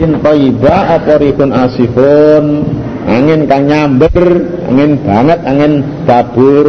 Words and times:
rihin 0.00 0.16
thayyibah 0.24 0.96
apa 0.96 1.20
rihun 1.20 1.52
asifun? 1.52 2.64
Angin 3.04 3.44
kang 3.44 3.68
nyamber 3.68 4.16
angin 4.64 4.96
banget 5.04 5.38
angin 5.44 5.84
babur. 6.08 6.68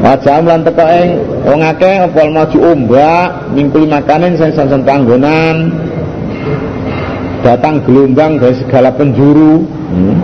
Wajah 0.00 0.40
lan 0.40 0.64
teko 0.64 0.84
ing 0.88 1.10
wong 1.44 1.60
akeh 1.60 1.96
apa 2.08 2.22
maju 2.32 2.58
ombak 2.72 3.28
mingkuli 3.52 3.84
makanin 3.84 4.40
sing 4.40 4.56
sansan 4.56 4.88
panggonan. 4.88 5.68
Datang 7.44 7.84
gelombang 7.84 8.40
dari 8.40 8.56
segala 8.56 8.88
penjuru. 8.96 9.68
Hmm. 9.68 10.16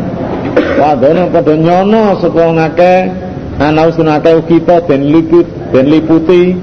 wadone 0.80 1.28
padha 1.28 1.52
nyono 1.52 2.16
saka 2.16 2.40
wong 2.48 2.56
akeh. 2.56 2.98
Ana 3.60 3.92
kita 3.92 4.88
den 4.88 5.12
liput 5.12 5.44
den 5.68 5.84
liputi 5.92 6.56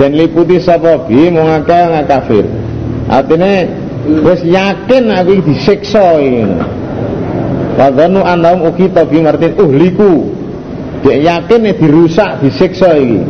den 0.00 0.12
liputi 0.16 0.56
sapa 0.62 1.04
bi 1.08 1.28
wong 1.28 1.48
akeh 1.62 2.04
kafir. 2.08 2.44
Artine 3.10 3.82
wis 4.02 4.42
yakin 4.42 5.04
aku 5.14 5.32
disiksa 5.46 6.18
iki 6.18 6.42
wadonu 7.78 8.20
anam 8.26 8.66
ukita 8.66 9.06
bi 9.06 9.22
ngerti 9.22 9.54
uhliku 9.58 10.26
dia 11.02 11.38
yakin 11.38 11.60
nih 11.70 11.74
dirusak 11.78 12.42
disiksa 12.42 12.98
ini 12.98 13.22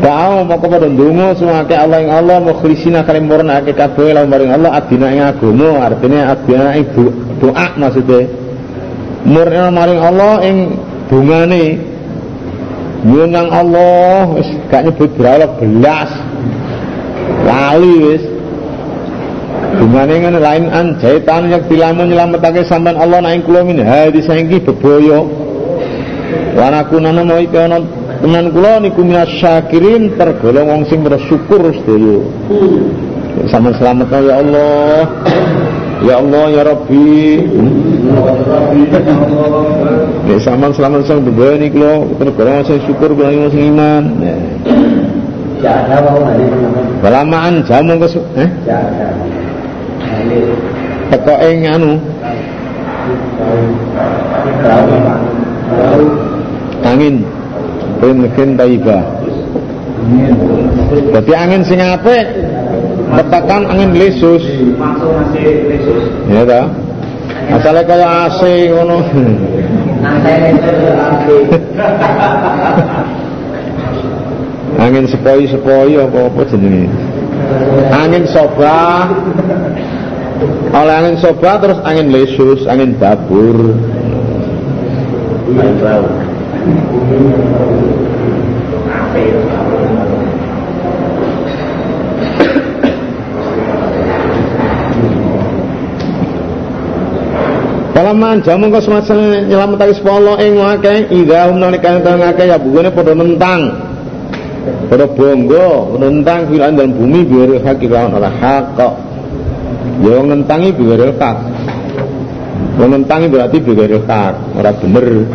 Tahu 0.00 0.48
mau 0.48 0.56
kepada 0.56 0.88
dungu 0.88 1.36
semua 1.36 1.60
ke 1.68 1.76
Allah 1.76 2.00
yang 2.00 2.24
Allah 2.24 2.40
mukhlisina 2.40 3.04
kalim 3.04 3.28
murna 3.28 3.60
ke 3.60 3.76
kabeh 3.76 4.16
lawan 4.16 4.32
maring 4.32 4.48
Allah 4.48 4.80
adina 4.80 5.12
ing 5.12 5.20
agama 5.20 5.76
artinya 5.76 6.32
adina 6.32 6.72
ing 6.72 6.88
doa 7.36 7.76
maksudnya. 7.76 8.24
Murna 9.28 9.68
maring 9.68 10.00
Allah 10.00 10.34
ing 10.40 10.56
bungane 11.12 11.89
nyuwun 13.04 13.34
Allah 13.36 14.28
wis 14.36 14.48
gak 14.68 14.84
nyebut 14.84 15.10
berapa 15.16 15.48
belas 15.60 16.10
kali 17.48 17.94
wis 18.12 18.24
Gimana 19.70 20.12
ngene 20.18 20.40
lain 20.42 20.64
an 20.68 20.86
jaitan 20.98 21.46
yang 21.46 21.62
dilamun 21.70 22.10
nyelametake 22.10 22.66
sampean 22.66 22.98
Allah 22.98 23.22
naing 23.22 23.46
kula 23.46 23.62
min 23.62 23.78
hadis 23.78 24.26
saiki 24.26 24.58
bebaya. 24.60 25.22
Wa 26.58 26.74
nakunana 26.74 27.22
mau 27.22 27.38
iki 27.38 27.54
ana 27.54 27.78
tenan 28.20 28.50
kula 28.50 28.82
niku 28.82 29.00
minasyakirin 29.06 30.18
tergolong 30.18 30.66
wong 30.68 30.82
sing 30.90 31.06
bersyukur 31.06 31.70
sedaya. 31.70 32.18
Sampeyan 33.46 33.74
selamat 33.78 34.08
ya 34.10 34.34
Allah. 34.42 35.00
Ya 36.00 36.14
Allah 36.18 36.44
ya 36.50 36.62
Rabbi. 36.66 37.20
Nek 40.30 40.46
sampean 40.46 40.70
selamat 40.70 41.10
sang 41.10 41.26
bebaya 41.26 41.58
niku 41.58 41.82
kula 42.14 42.22
tergolong 42.22 42.62
sing 42.62 42.78
syukur 42.86 43.10
kula 43.18 43.50
sing 43.50 43.74
iman. 43.74 44.02
Ya. 45.58 45.74
Balamaan 47.02 47.66
jamu 47.66 47.98
kesu 47.98 48.22
eh? 48.38 48.46
Ya 48.62 48.78
ada 48.78 49.10
teko 51.10 51.34
ing 51.42 51.66
anu. 51.66 51.98
Angin. 56.86 57.26
Rinkin 58.00 58.56
taiba 58.56 59.02
Jadi 61.12 61.32
angin 61.36 61.60
sing 61.66 61.82
apik 61.82 62.24
Tetekan 63.18 63.66
angin 63.66 63.98
lesus. 63.98 64.46
Ya 66.30 66.46
ta 66.46 66.70
Asalnya 67.50 67.82
kaya 67.82 68.06
AC 68.30 68.40
ngono. 68.70 68.98
Angin 74.80 75.04
sepoi-sepoi 75.10 75.98
apa-apa 75.98 76.40
jenenge? 76.48 76.88
Angin 77.90 78.24
soba. 78.30 79.10
Oleh 80.70 80.94
angin 80.94 81.16
soba 81.20 81.60
terus 81.60 81.78
angin 81.84 82.08
lesus 82.14 82.64
angin 82.70 82.96
babur. 82.96 83.74
Angin 85.50 85.74
Palaman 97.90 98.38
jamu 98.46 98.70
kau 98.70 98.78
semasa 98.78 99.12
nyelametake 99.18 99.98
sepolo 99.98 100.38
ing 100.38 100.56
wakai 100.56 101.10
ida 101.10 101.50
hum 101.50 101.58
nalikan 101.58 102.00
ngake 102.00 102.46
ya 102.46 102.56
bugane 102.56 102.94
padha 102.94 103.12
nentang 103.18 103.60
padha 104.86 105.06
bonggo 105.10 105.98
nentang 105.98 106.46
filan 106.46 106.78
dalam 106.78 106.94
bumi 106.94 107.26
biar 107.26 107.50
hak 107.66 107.82
lawan 107.90 108.14
oleh 108.14 108.32
hak 108.38 108.78
Ya 110.00 110.16
ngentangi 110.16 110.72
bighairil 110.72 111.12
hak. 111.20 111.36
Ngentangi 112.80 113.26
berarti 113.28 113.56
bighairil 113.60 114.04
hak, 114.08 114.34
ora 114.56 114.72
bener. 114.72 115.28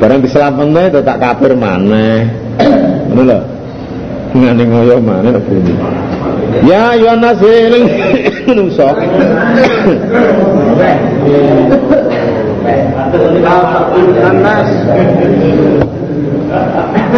Barang 0.00 0.20
diselametne 0.24 0.88
tak 1.04 1.20
kafir 1.20 1.52
maneh. 1.52 2.32
Ngono 3.12 3.22
lho. 3.28 3.38
Ngene 4.32 4.64
ngoyo 4.64 4.96
maneh 5.04 5.36
bumi. 5.36 5.74
Ya 6.64 6.96
ya 6.96 7.12
nasil 7.12 7.76
manusa. 8.48 8.88
Anas 8.90 10.49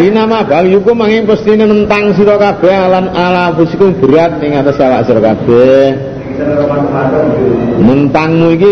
Inama 0.03 0.43
bagyukum 0.45 0.99
manging 0.99 1.25
pasti 1.29 1.55
nentang 1.55 2.13
sira 2.19 2.37
kabeh 2.37 2.75
alan 2.75 3.07
ala 3.15 3.55
fusikum 3.55 3.95
berat 4.03 4.41
ning 4.43 4.59
atas 4.59 4.81
awak 4.83 5.07
sira 5.07 5.21
kabeh. 5.23 5.95
Nentangmu 7.83 8.49
iki 8.57 8.71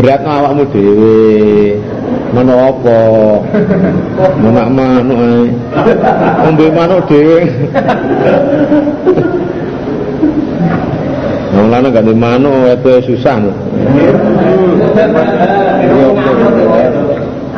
berat 0.00 0.22
awakmu 0.26 0.64
dhewe. 0.74 1.78
Mana 2.32 2.72
apa? 2.72 3.00
Menak 4.40 4.68
manuk 4.72 5.18
ae. 5.20 5.44
Ombe 6.48 6.66
manuk 6.72 7.00
dhewe. 7.06 7.38
Wong 11.52 11.66
lanang 11.68 11.92
gak 11.92 12.08
manuk 12.16 12.80
itu 12.80 13.12
susah. 13.12 13.36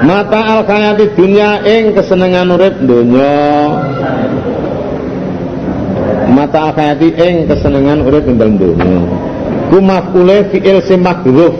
Mata 0.05 0.41
al 0.41 0.61
hayati 0.67 1.05
dunia 1.17 1.63
ing 1.65 1.95
kesenangan 1.97 2.49
urip 2.55 2.75
dunya. 2.83 3.37
Mata 6.35 6.59
al 6.69 6.73
hayati 6.75 7.09
ing 7.15 7.35
kesenangan 7.51 8.03
urip 8.05 8.25
ing 8.27 8.37
dalem 8.39 8.57
dunya. 8.59 9.01
Ku 9.73 9.79
maf'ule 9.81 10.53
fi'il 10.53 10.79
sing 10.85 11.01
maghdhuf 11.03 11.55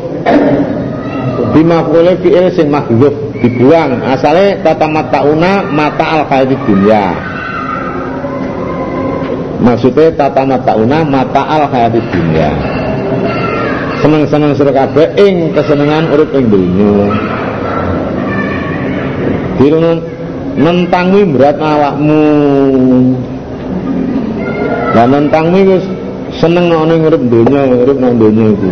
bi 1.55 1.63
fi'il 2.23 2.47
sing 2.55 2.69
dibuang. 3.41 4.03
Asale 4.03 4.61
tata 4.63 4.87
matauna 4.87 5.67
mata 5.73 6.05
al 6.05 6.23
hayati 6.31 6.57
dunya 6.69 7.35
maksudnya 9.65 10.13
tata 10.13 10.45
matauna 10.45 11.01
mata 11.09 11.43
al 11.49 11.65
dunya 12.13 12.53
seneng-seneng 14.05 14.53
sira 14.53 14.69
kabeh 14.69 15.17
ing 15.17 15.57
kesenangan 15.57 16.13
urip 16.13 16.29
ing 16.37 16.53
dunya 16.53 17.09
Dirunun 19.57 19.99
nentangmu 20.61 21.25
berat 21.33 21.57
awakmu. 21.57 22.23
Lah 24.93 25.07
nentangmu 25.09 25.59
wis 25.73 25.85
seneng 26.37 26.69
ana 26.69 27.01
urip 27.01 27.23
donya, 27.33 27.65
urip 27.65 27.97
nang 27.97 28.19
donya 28.21 28.45
iku. 28.53 28.69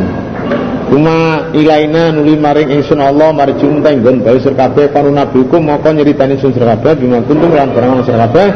Kuma 0.93 1.49
ilaina 1.56 2.12
nuli 2.12 2.37
maring 2.37 2.69
ingsun 2.69 3.00
Allah 3.00 3.32
marjum 3.32 3.81
tenggon 3.81 4.20
bae 4.20 4.37
sir 4.37 4.53
kabeh 4.53 4.93
para 4.93 5.09
nabiku 5.09 5.56
moko 5.56 5.88
nyeritani 5.88 6.37
sun 6.37 6.53
sir 6.53 6.69
kabeh 6.69 7.00
bima 7.00 7.25
kuntum 7.25 7.49
lan 7.49 7.73
barang 7.73 8.05
sir 8.05 8.12
kabeh 8.12 8.49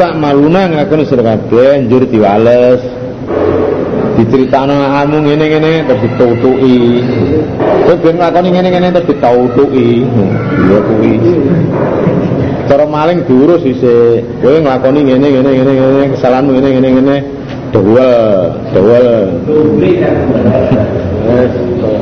tak 0.00 0.16
maluna 0.16 0.72
ngakoni 0.72 1.04
sir 1.04 1.20
kabeh 1.20 1.84
njur 1.84 2.08
diwales 2.08 3.01
diceritakno 4.18 4.74
kamu 4.76 5.16
ngene-ngene 5.24 5.70
terus 5.88 6.00
ditutuki 6.04 6.78
kowe 7.84 7.94
ben 7.98 8.14
nglakoni 8.20 8.48
ngene-ngene 8.52 8.88
terus 8.92 9.06
ditutuki 9.08 9.88
iya 10.68 10.78
kuwi. 10.86 11.12
Cara 12.70 12.84
maling 12.86 13.26
diurus 13.26 13.62
isih. 13.66 14.22
Kowe 14.40 14.56
nglakoni 14.60 15.00
ngene 15.04 15.26
ngene 15.28 15.50
ngene 15.50 15.72
ngene 15.72 16.04
kesalahanmu 16.16 16.50
ngene 16.56 16.68
ngene 16.72 16.88
ngene. 16.98 17.16
Dewel 17.72 18.52
dewel 18.76 19.08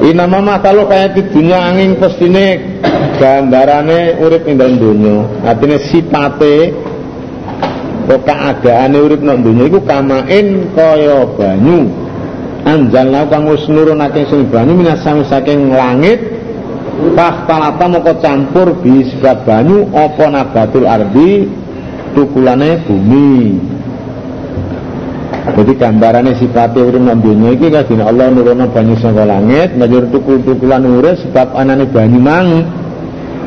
Inama 0.02 0.42
makalu 0.42 0.88
kayak 0.90 1.14
di 1.14 1.22
dunia 1.30 1.70
angin 1.70 1.94
pestine 1.94 2.58
gambarane 3.20 4.18
urip 4.18 4.48
ing 4.50 4.58
dalam 4.58 4.80
dunia. 4.80 5.28
Artinya 5.46 5.78
sipate 5.78 6.74
kok 8.10 8.26
keadaane 8.26 8.98
urip 8.98 9.22
nang 9.22 9.46
dunia 9.46 9.70
iku 9.70 9.78
kamain 9.86 10.74
kaya 10.74 11.22
banyu. 11.38 11.86
Anjalna 12.66 13.22
kang 13.30 13.46
wis 13.46 13.62
nurunake 13.70 14.26
sing 14.26 14.50
banyu 14.50 14.74
minasami 14.74 15.22
saking 15.30 15.70
langit 15.70 16.18
talata 17.16 17.86
moko 17.86 18.12
campur 18.18 18.82
bi 18.82 19.06
sebab 19.14 19.46
banyu 19.46 19.86
apa 19.94 20.24
nabatul 20.26 20.90
ardi 20.90 21.46
tukulane 22.18 22.82
bumi. 22.82 23.62
Jadi 25.50 25.72
gambarannya 25.78 26.34
sifatnya 26.36 26.82
urip 26.82 27.00
nang 27.00 27.22
donya 27.22 27.54
iki 27.54 27.70
kadine 27.70 28.02
Allah 28.04 28.28
nurono 28.34 28.74
banyu 28.74 28.98
saka 28.98 29.22
langit 29.22 29.72
banjur 29.78 30.10
tukul-tukulan 30.10 30.82
urip 30.82 31.14
sebab 31.22 31.54
anane 31.54 31.86
banyu 31.86 32.18
mang 32.18 32.48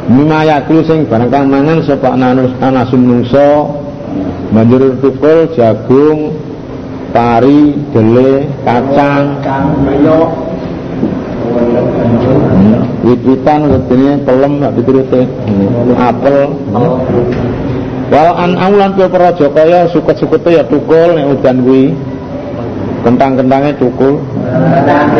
Mima 0.03 0.43
yaklu 0.43 0.83
sing 0.83 1.07
barang 1.07 1.31
kang 1.31 1.47
mangan 1.47 1.79
sapa 1.87 2.11
anasum 2.59 3.07
nungso 3.07 3.82
banjur 4.53 4.97
tukul 5.01 5.49
jagung 5.57 6.37
pari 7.13 7.77
dele 7.93 8.47
kacang 8.65 9.41
bayok 9.85 10.29
wit-witan 13.03 13.61
wedine 13.69 14.11
pelem 14.25 14.53
piturute 14.73 15.21
apel 15.97 16.53
Wal 18.13 18.29
an 18.37 18.53
aulan 18.61 18.93
ke 18.93 19.09
praja 19.09 19.49
kaya 19.49 19.89
suket-sukete 19.89 20.53
ya 20.53 20.63
tukul 20.69 21.17
nek 21.17 21.33
udan 21.33 21.65
kuwi. 21.65 21.97
Kentang-kentangnya 23.01 23.73
tukul. 23.81 24.21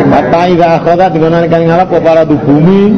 Kata 0.08 0.40
ida 0.46 0.78
akhada 0.78 1.10
dengan 1.10 1.42
kan 1.50 1.66
ngalap 1.66 1.90
para 1.90 2.22
bumi. 2.22 2.94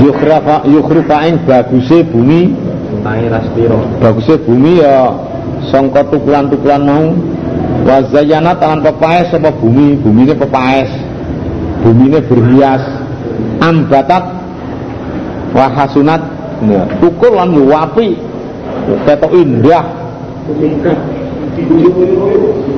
Yukhrafa 0.00 0.64
yukhrifa 0.72 1.16
ing 1.28 1.36
baguse 1.44 2.00
bumi. 2.08 2.69
Baguse 4.02 4.34
bumi 4.42 4.82
ya 4.82 5.14
sangka 5.70 6.02
tukulan-tukulan 6.10 6.82
mau. 6.82 7.06
Wa 7.86 8.02
zayyana 8.12 8.52
tangan 8.60 8.84
pepaes 8.84 9.32
apa 9.34 9.50
bumi, 9.56 9.96
bumine 10.02 10.34
pepaes. 10.36 10.90
Bumine 11.86 12.18
berhias. 12.26 12.82
Ambatat 13.60 14.24
wa 15.52 15.66
hasunat 15.68 16.22
ya, 16.64 16.86
tukul 17.02 17.34
lan 17.34 17.52
wapi 17.66 18.14
ketok 19.04 19.32
indah 19.34 19.84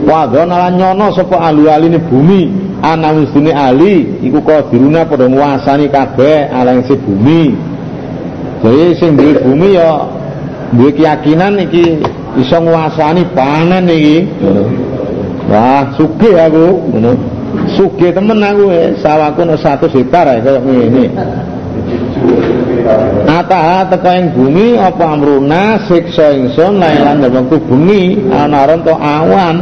Wadon 0.02 0.50
ala 0.50 0.68
nyono 0.74 1.14
sapa 1.14 1.38
ahli 1.38 1.70
aline 1.70 1.98
bumi 2.02 2.50
ana 2.82 3.14
wisine 3.14 3.54
ali 3.54 4.18
iku 4.26 4.42
qadiruna 4.42 5.06
padha 5.06 5.30
nguasani 5.30 5.86
kabeh 5.88 6.50
ala 6.50 6.82
bumi. 6.82 7.71
Jadi 8.62 8.94
sing 8.94 9.18
duwe 9.18 9.34
bumi 9.42 9.74
ya 9.74 10.06
duwe 10.70 10.94
keyakinan 10.94 11.58
iki 11.66 11.98
iso 12.38 12.62
nguasani 12.62 13.26
panen 13.34 13.90
iki. 13.90 14.18
Wah, 15.50 15.90
sugih 15.98 16.38
aku 16.38 16.66
ngono. 16.94 17.12
Sugih 17.74 18.14
temen 18.14 18.38
aku 18.38 18.70
eh, 18.70 18.94
sawahku 19.02 19.42
100 19.42 19.90
hektar 19.90 20.26
kaya 20.40 20.62
ngene. 20.62 21.10
Ataha 23.26 23.90
teka 23.90 24.10
ing 24.22 24.26
bumi 24.30 24.78
apa 24.78 25.04
amruna 25.10 25.82
siksa 25.90 26.30
ingsun 26.30 26.78
lailan 26.78 27.18
wektu 27.18 27.58
bengi 27.66 28.30
anaron 28.30 28.86
to 28.86 28.94
awan. 28.94 29.56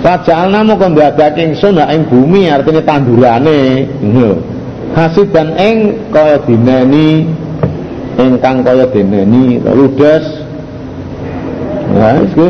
Pajalna 0.00 0.64
moko 0.64 0.88
ndadake 0.88 1.52
ingsun 1.52 1.76
ing 1.84 2.08
bumi 2.08 2.48
artine 2.48 2.80
tandurane. 2.80 3.84
Ngono. 4.00 4.40
Hasiban 4.96 5.54
ing 5.54 5.76
kaya 6.10 6.40
dineni 6.48 7.28
ingkang 8.26 8.62
kaya 8.66 8.84
dineni 8.90 9.60
ludes. 9.62 10.24
Wah, 11.90 12.22
iki 12.22 12.48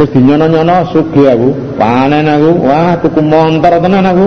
wis 0.00 0.10
dinyono-nyono 0.10 0.90
sugih 0.90 1.30
aku. 1.34 1.50
Panen 1.78 2.26
aku. 2.26 2.50
Wah, 2.64 2.98
tuku 2.98 3.20
montor 3.22 3.78
tenan 3.78 4.06
aku. 4.06 4.26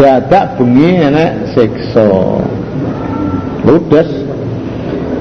Dadak 0.00 0.60
bengi 0.60 0.90
enek 1.08 1.30
siksa 1.56 2.10
ludes 3.64 4.08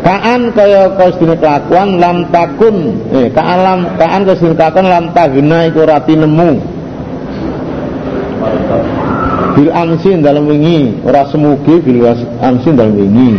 kaan 0.03 0.51
kaya 0.51 0.91
kosdine 0.99 1.39
kelakuan 1.39 1.95
lam 1.97 2.27
takun 2.27 2.99
eh 3.15 3.31
kaan 3.31 3.87
kaan 3.95 4.27
kosdine 4.27 4.53
kelakuan 4.53 4.87
lam 4.91 5.05
tagna 5.15 5.71
iku 5.71 5.87
rati 5.87 6.13
nemu 6.19 6.59
bil 9.53 9.69
amsin 9.69 10.25
dalam 10.25 10.49
wingi 10.49 10.97
ora 11.05 11.29
semugi 11.29 11.77
bil 11.79 12.09
amsin 12.41 12.73
dalam 12.73 12.97
wingi. 12.97 13.37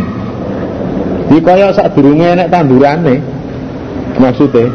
Di 1.25 1.37
kaya 1.43 1.73
sak 1.75 1.97
durunge 1.97 2.37
enek 2.37 2.49
tandurane 2.49 3.19
maksudnya. 4.17 4.71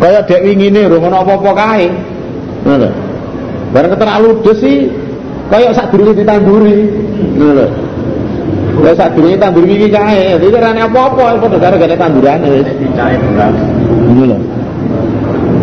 Kaya 0.00 0.24
dek 0.24 0.40
wingine 0.42 0.88
ora 0.88 0.96
ono 0.98 1.16
apa-apa 1.22 1.50
kae. 1.52 1.86
Ngono 2.64 2.88
bareng 3.72 3.90
keterak 3.96 4.18
ludes 4.20 4.58
sih 4.60 4.88
kaya 5.52 5.70
sak 5.76 5.92
durunge 5.92 6.16
ditanduri. 6.16 6.88
Ngono 7.36 7.52
lho. 7.52 7.66
Lah 8.82 8.94
sak 8.96 9.12
durunge 9.12 9.36
tandur 9.36 9.68
iki 9.68 9.92
kae, 9.92 10.40
iki 10.40 10.56
ora 10.56 10.72
apa-apa 10.72 11.36
padha 11.36 11.58
karo 11.60 11.76
gane 11.76 11.96
tandurane 12.00 12.46
wis. 12.48 12.68
Ngono 14.08 14.24
lho. 14.32 14.38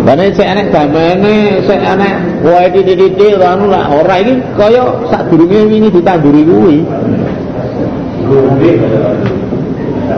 Bane 0.05 0.31
sik 0.33 0.47
enek 0.47 0.67
damene, 0.71 1.59
sik 1.67 1.81
enek 1.81 2.15
wae 2.43 2.67
titik-titik 2.71 3.41
anu 3.41 3.67
lah 3.67 3.91
ora 3.91 4.15
iki 4.23 4.39
kaya 4.55 4.83
sak 5.11 5.27
durunge 5.27 5.59
wingi 5.67 5.89
ditanduri 5.91 6.41
kuwi. 6.47 6.77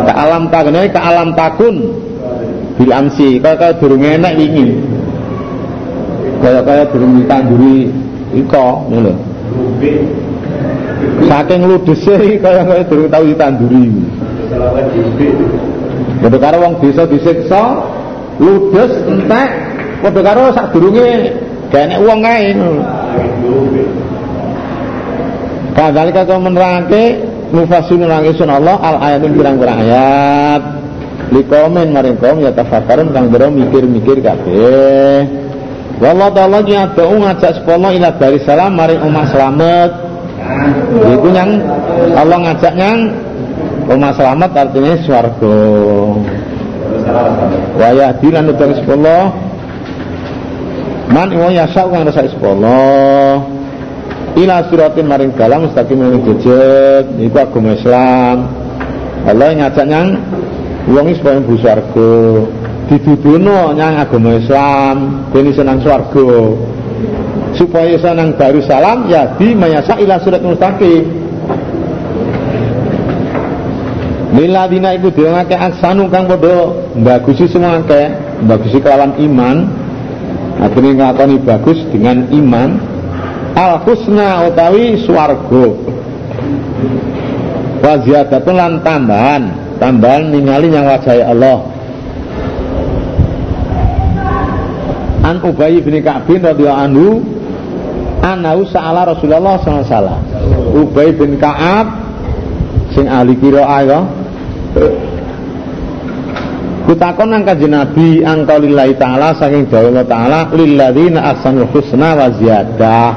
Ka 0.05 0.13
alam 0.13 0.43
takune 0.53 0.81
ka 0.93 1.01
alam 1.01 1.29
takun 1.33 1.75
bil 2.77 2.91
amsi 2.93 3.41
kaya 3.41 3.55
kaya 3.57 3.73
durunge 3.81 4.09
enek 4.21 4.33
wingi. 4.37 4.67
Kaya 6.41 6.59
kaya 6.65 6.83
durung 6.89 7.21
ditanduri 7.21 7.89
iko 8.37 8.67
ngono. 8.89 9.13
Saking 11.25 11.61
ludese 11.65 12.15
kaya 12.43 12.61
kaya 12.65 12.83
durung 12.85 13.09
tau 13.09 13.25
ditanduri. 13.25 13.85
Padha 16.21 16.37
karo 16.37 16.57
wong 16.61 16.73
desa 16.85 17.09
disiksa, 17.09 17.81
ludes 18.37 18.93
entek, 19.09 19.49
padha 20.05 20.21
karo 20.21 20.43
sadurunge 20.53 21.33
gak 21.71 21.87
enek 21.87 21.99
wong 22.03 22.19
kae. 22.19 22.51
Kadalika 25.71 26.21
kau 26.27 26.37
menerangke 26.37 27.23
mufasilun 27.55 28.11
sun 28.35 28.51
Allah 28.51 28.75
al 28.83 28.95
ayatin 28.99 29.31
pirang-pirang 29.33 29.79
ayat. 29.87 30.61
Likomen 31.31 31.95
maring 31.95 32.19
kaum 32.19 32.43
ya 32.43 32.51
tafakarun 32.51 33.15
kang 33.15 33.31
bero 33.31 33.47
mikir-mikir 33.47 34.19
kabeh. 34.19 35.23
Wallah 36.03 36.27
ta'ala 36.35 36.59
nyadau 36.59 37.13
ngajak 37.23 37.61
sepuluh 37.61 37.95
ila 37.95 38.09
dari 38.19 38.41
salam 38.43 38.75
mari 38.75 38.99
umat 38.99 39.31
selamat. 39.31 39.89
Itu 40.91 41.29
yang 41.31 41.61
Allah 42.19 42.37
ngajak 42.51 42.73
yang 42.75 43.15
umat 43.87 44.11
selamat 44.19 44.49
artinya 44.59 44.93
swarga. 45.07 45.59
Waya 47.79 48.11
dilan 48.19 48.51
dari 48.59 48.75
sepuluh 48.75 49.31
Man 51.11 51.27
iwa 51.35 51.51
yasa 51.51 51.91
kang 51.91 52.07
rasa 52.07 52.23
sepuluh 52.31 53.43
Ila 54.31 54.63
suratin 54.71 55.11
maring 55.11 55.35
dalam 55.35 55.67
mustaqim 55.67 55.99
ini 55.99 56.23
jejet 56.23 57.03
Itu 57.19 57.35
agama 57.35 57.75
Islam. 57.75 58.47
Allah 59.27 59.51
ngajak 59.59 59.85
yang 59.91 60.07
Uangnya 60.89 61.13
supaya 61.19 61.37
bu 61.43 61.53
swarga. 61.61 62.13
Diduduno 62.89 63.75
nyang 63.77 64.01
agama 64.01 64.39
Islam 64.39 64.95
kene 65.29 65.51
senang 65.53 65.77
swarga. 65.83 66.31
Supaya 67.53 67.93
senang 68.01 68.33
baru 68.39 68.63
salam 68.65 69.05
ya 69.11 69.35
di 69.37 69.53
mayasa 69.53 69.99
ila 70.01 70.17
surat 70.23 70.41
mustaqim. 70.41 71.05
Liladina 74.31 74.95
iku 74.95 75.11
dirangake 75.11 75.59
aksanu 75.59 76.07
kang 76.07 76.25
padha 76.25 76.71
bagusi 77.03 77.51
semua 77.51 77.83
akeh 77.83 78.15
bagusi 78.47 78.79
kelawan 78.79 79.11
iman 79.19 79.80
Akhirnya 80.59 80.91
ngelakoni 80.97 81.37
bagus 81.45 81.79
dengan 81.93 82.27
iman. 82.33 82.69
Al 83.55 83.79
husna 83.87 84.51
utawi 84.51 84.99
swarga. 85.05 85.67
Wa 87.79 87.93
ziyadatun 88.03 88.55
lan 88.55 88.73
tambahan. 88.83 89.43
Tambahan 89.79 90.33
ningali 90.33 90.69
yang 90.69 90.85
wajah 90.85 91.31
Allah. 91.31 91.59
An 95.21 95.37
Ubay 95.45 95.77
bin 95.85 96.01
Ka'bin 96.01 96.41
radhiyallahu 96.41 96.85
anhu 96.89 97.07
anahu 98.25 98.65
sa'ala 98.69 99.05
Rasulullah 99.05 99.61
sallallahu 99.61 99.85
alaihi 99.85 99.93
wasallam. 99.93 100.21
Ubay 100.71 101.09
bin 101.13 101.37
Ka'ab 101.37 101.87
sing 102.93 103.05
ahli 103.09 103.37
qiraah 103.37 103.81
ya 103.85 103.99
Kutakon 106.81 107.45
kanjeng 107.45 107.77
Nabi 107.77 108.25
angka 108.25 108.57
lillahi 108.57 108.97
taala 108.97 109.37
saking 109.37 109.69
dawuh 109.69 109.93
Allah 109.93 110.05
taala 110.09 110.39
lilladzina 110.49 111.19
ahsanul 111.29 111.69
husna 111.69 112.17
wa 112.17 112.27
ziyadah. 112.41 113.09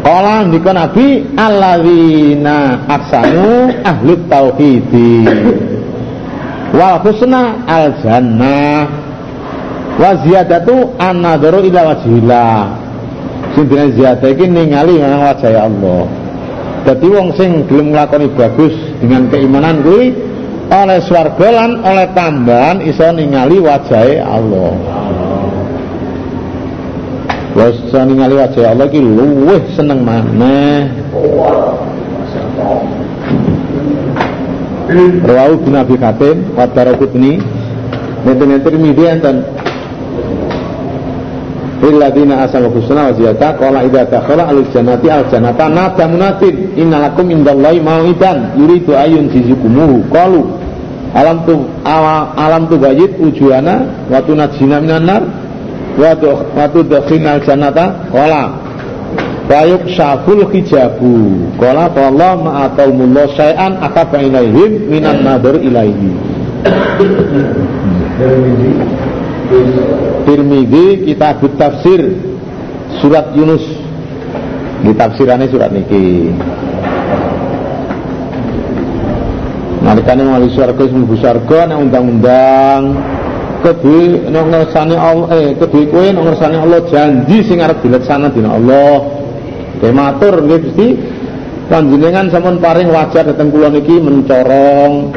Kala 0.00 0.48
ndika 0.48 0.72
Nabi 0.72 1.28
alladzina 1.36 2.80
ahsanu 2.88 3.76
ahlut 3.84 4.24
tauhidi 4.24 5.28
wal 6.72 6.96
husna 7.04 7.60
al 7.68 7.92
jannah 8.00 8.88
wa 10.00 10.10
ziyadatu 10.24 10.96
an-nadharu 10.96 11.60
ila 11.68 11.92
wajhillah. 11.92 12.72
Sing 13.52 13.68
dene 13.68 13.92
ziyadah 13.92 14.28
iki 14.32 14.48
ningali 14.48 14.96
marang 14.96 15.28
wajah 15.28 15.68
Allah. 15.68 16.08
Dadi 16.88 17.08
wong 17.10 17.36
sing 17.36 17.68
gelem 17.68 17.92
nglakoni 17.92 18.32
bagus 18.32 18.72
dengan 18.96 19.28
keimanan 19.28 19.84
kuwi 19.84 20.27
oleh 20.68 20.98
swarga 21.08 21.48
lan 21.48 21.70
oleh 21.80 22.06
tambahan 22.12 22.84
iso 22.84 23.08
ningali 23.12 23.56
wajahe 23.60 24.20
Allah. 24.20 24.72
Wes 27.56 27.76
iso 27.88 28.00
ningali 28.04 28.36
wajahe 28.36 28.66
Allah 28.68 28.86
iki 28.86 29.00
luwih 29.00 29.62
seneng 29.72 30.04
maneh. 30.04 30.92
Rawu 35.24 35.60
bin 35.60 35.76
Abi 35.76 36.00
Hatim 36.00 36.56
wa 36.56 36.64
Daraqutni 36.64 37.44
Nenten 38.24 38.60
Tirmidzi 38.64 39.04
enten. 39.04 39.36
Lilladzina 41.78 42.42
asalu 42.42 42.74
husna 42.74 43.06
wa 43.06 43.12
ziyada 43.14 43.54
qala 43.54 43.86
idza 43.86 44.02
dakhala 44.10 44.50
al 44.50 44.66
jannati 44.74 45.06
al 45.06 45.30
jannata 45.30 45.70
nada 45.70 46.04
munatin 46.10 46.74
innalakum 46.74 47.30
indallahi 47.30 47.78
mau'idan 47.78 48.58
yuridu 48.58 48.98
ayun 48.98 49.30
jizikumuhu 49.30 50.02
qalu 50.10 50.57
alam 51.14 51.44
tu 51.48 51.64
alam 51.84 52.68
tu 52.68 52.76
bayit 52.76 53.16
ujuana 53.16 53.88
wa 54.12 54.20
tunajina 54.20 54.80
minan 54.80 55.04
nar 55.04 55.22
wa 55.96 56.12
wa 56.56 56.66
tudkhina 56.68 57.38
al 57.38 57.42
jannata 57.44 58.08
qala 58.12 58.68
Bayuk 59.48 59.88
syaful 59.96 60.44
hijabu 60.52 61.48
Qala 61.56 61.88
Allah 61.88 62.36
ma'ataumullah 62.36 63.32
syai'an 63.32 63.80
akaba 63.80 64.20
ilaihim 64.20 64.92
minan 64.92 65.24
nadur 65.24 65.56
ilaihi. 65.56 66.12
Tirmidzi 70.28 71.08
kitab 71.08 71.40
tafsir 71.56 72.12
surat 73.00 73.32
Yunus. 73.32 73.64
Di 74.84 74.92
tafsirannya 74.92 75.48
surat 75.48 75.72
niki 75.72 76.28
nalikane 79.88 80.22
wali 80.28 80.52
swarga 80.52 80.84
sing 80.84 81.00
mlebu 81.00 81.16
swarga 81.16 81.58
nek 81.64 81.78
undang-undang 81.80 82.82
kedue 83.64 84.28
nek 84.28 84.44
ngersane 84.52 84.96
Allah 85.00 85.28
eh 85.32 85.48
kedue 85.56 85.88
kowe 85.88 86.04
nek 86.04 86.24
ngersane 86.28 86.56
Allah 86.60 86.80
janji 86.92 87.40
sing 87.48 87.64
arep 87.64 87.80
dilaksana 87.80 88.28
dina 88.28 88.52
Allah 88.52 89.16
Kayak 89.78 89.94
matur 89.94 90.34
nggih 90.42 90.58
Gusti 90.58 90.88
panjenengan 91.70 92.26
sampun 92.34 92.58
paring 92.58 92.90
wajar 92.90 93.30
dateng 93.30 93.48
kula 93.54 93.70
niki 93.70 93.94
mencorong 94.02 95.14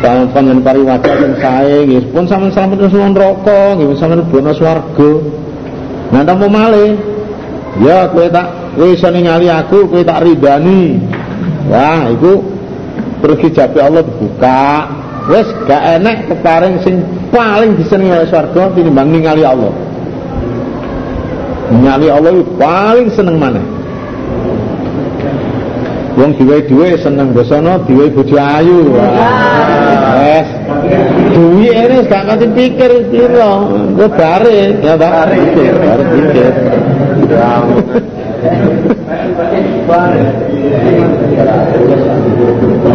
Panjenengan 0.00 0.60
pari 0.64 0.80
wajah 0.80 1.14
yang 1.20 1.34
sae 1.36 1.76
nggih 1.84 2.02
pun 2.08 2.24
sampean 2.24 2.50
selamat 2.52 2.88
suwun 2.88 3.12
neraka 3.12 3.76
nggih 3.76 4.00
sampean 4.00 4.24
bono 4.32 4.52
swarga. 4.56 5.12
Nah 6.08 6.24
tamu 6.24 6.48
malih. 6.48 6.96
Ya 7.84 8.08
kowe 8.08 8.24
tak 8.32 8.74
kowe 8.80 8.88
iso 8.96 9.12
ningali 9.12 9.52
aku 9.52 9.92
kowe 9.92 10.00
tak 10.00 10.24
ridani. 10.24 11.04
Wah, 11.68 12.08
iku 12.10 12.49
terus 13.20 13.38
hijabe 13.44 13.78
Allah 13.80 14.02
dibuka. 14.02 14.88
Wes 15.30 15.46
gak 15.68 16.00
enek 16.00 16.26
keparing 16.26 16.80
sing 16.82 17.04
paling 17.30 17.78
disenengi 17.78 18.18
oleh 18.18 18.28
swarga 18.32 18.72
tinimbang 18.74 19.14
ningali 19.14 19.44
Allah. 19.46 19.70
Ningali 21.70 22.08
Allah 22.10 22.42
paling 22.58 23.08
seneng 23.14 23.38
mana? 23.38 23.62
Wong 26.18 26.34
duwe-duwe 26.34 26.98
seneng 26.98 27.30
bosono 27.30 27.86
diwe 27.86 28.10
bojo 28.10 28.34
ayu. 28.34 28.90
Wes. 30.18 30.48
Duwi 31.30 31.70
ini 31.70 31.96
gak 32.10 32.26
ngerti 32.26 32.46
pikir 32.50 32.92
piro. 33.12 33.70
Gue 33.94 34.08
bare, 34.10 34.82
ya 34.82 34.98
bare 34.98 35.36
pikir, 35.36 35.72
bare 35.78 36.04
pikir. 36.10 36.52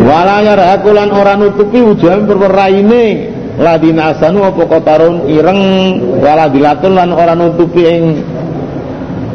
Wala 0.06 0.36
yarhakulan 0.46 1.10
ora 1.12 1.34
nutupi 1.36 1.80
wujuhan 1.82 2.30
perkara 2.30 2.70
ini 2.70 3.34
ladina 3.58 4.14
asanu 4.14 4.44
apa 4.46 4.64
kotarun 4.68 5.26
ireng 5.32 5.62
wala 6.20 6.52
dilatun 6.52 6.94
lan 6.94 7.10
ora 7.16 7.34
nutupi 7.34 7.82
ing 7.84 8.04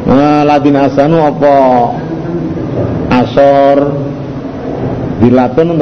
uh, 0.07 0.41
ladina 0.47 0.87
asanu 0.87 1.17
apa 1.27 1.53
asor. 3.11 3.77
Dilatun 5.21 5.77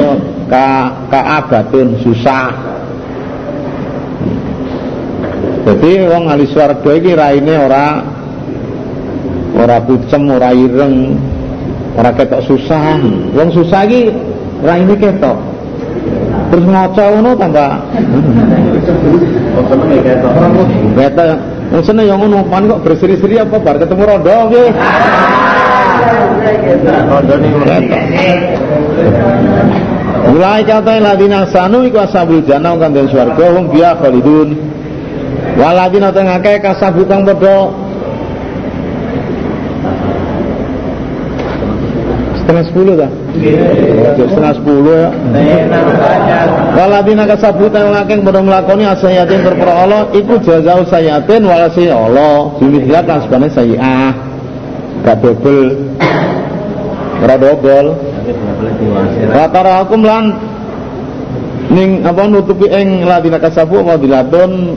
ka 0.51 0.67
kaabatun 1.07 2.03
susah. 2.03 2.51
Jadi 5.63 5.91
wong 6.11 6.27
ahli 6.27 6.43
swarga 6.49 6.91
iki 6.97 7.11
raine 7.15 7.55
ora 7.55 7.85
ora 9.59 9.77
pucem 9.83 10.23
ora 10.31 10.55
ireng 10.55 11.19
ora 11.99 12.11
ketok 12.15 12.41
susah. 12.47 12.99
Wong 13.35 13.49
susah 13.51 13.83
iki 13.83 14.11
raine 14.63 14.95
ketok. 14.95 15.37
Terus 16.49 16.65
ngaca 16.65 17.03
ngono 17.13 17.31
tambah. 17.35 17.71
Ketok. 20.95 21.37
Wong 21.69 21.83
seneng 21.85 22.05
yang 22.09 22.17
ngono 22.17 22.41
pan 22.49 22.65
kok 22.65 22.81
berseri-seri 22.81 23.37
apa 23.37 23.61
bar 23.61 23.77
ketemu 23.77 24.03
rondo 24.07 24.35
nggih? 24.49 24.69
Mulai 30.29 30.61
kata 30.65 30.93
ladina 30.97 31.45
sanu 31.49 31.85
iku 31.85 32.01
ashabul 32.05 32.41
jannah 32.45 32.73
kang 32.79 32.95
den 32.95 33.05
swarga 33.11 33.45
wong 33.53 33.69
biya 33.69 33.93
khalidun. 34.01 34.57
Waladina 35.59 36.09
teng 36.09 36.25
akeh 36.25 36.57
kasabu 36.63 37.03
kang 37.05 37.27
padha 37.27 37.88
setengah 42.49 42.65
sepuluh 42.65 42.93
dah. 42.97 43.11
Setengah 44.17 44.53
sepuluh 44.57 44.93
ya. 44.97 45.09
Waladina 46.73 47.29
kasabu 47.29 47.69
kang 47.69 47.93
akeh 47.93 48.25
padha 48.25 48.41
nglakoni 48.41 48.89
asayatin 48.89 49.45
perkara 49.45 49.85
Allah 49.85 50.01
iku 50.17 50.41
jazau 50.41 50.81
sayatin 50.89 51.45
walasi 51.45 51.93
Allah. 51.93 52.57
Dimithlat 52.57 53.05
kan 53.05 53.21
sebane 53.21 53.53
sayiah. 53.53 54.17
Gak 55.05 55.21
double 55.21 55.93
ora 57.19 57.35
dobol 57.37 57.85
Watara 59.29 59.85
hukum 59.85 60.01
lan 60.03 60.33
ning 61.69 62.01
apa 62.01 62.25
nutupi 62.25 62.65
ing 62.65 63.05
ladina 63.05 63.37
kasabu 63.37 63.85
mau 63.85 63.95
diladon 63.95 64.73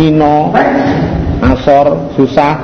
ino 0.00 0.50
asor 1.44 2.16
susah 2.16 2.56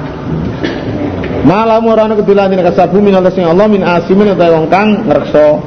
malam 1.48 1.80
ora 1.88 2.04
ana 2.04 2.14
kedua 2.20 2.44
ladina 2.44 2.60
kasabu 2.60 3.00
min 3.00 3.16
Allah 3.16 3.32
sing 3.32 3.48
Allah 3.48 3.64
min 3.64 3.80
asimin 3.80 4.36
utawa 4.36 4.60
wong 4.60 4.68
kang 4.68 5.08
ngrekso 5.08 5.64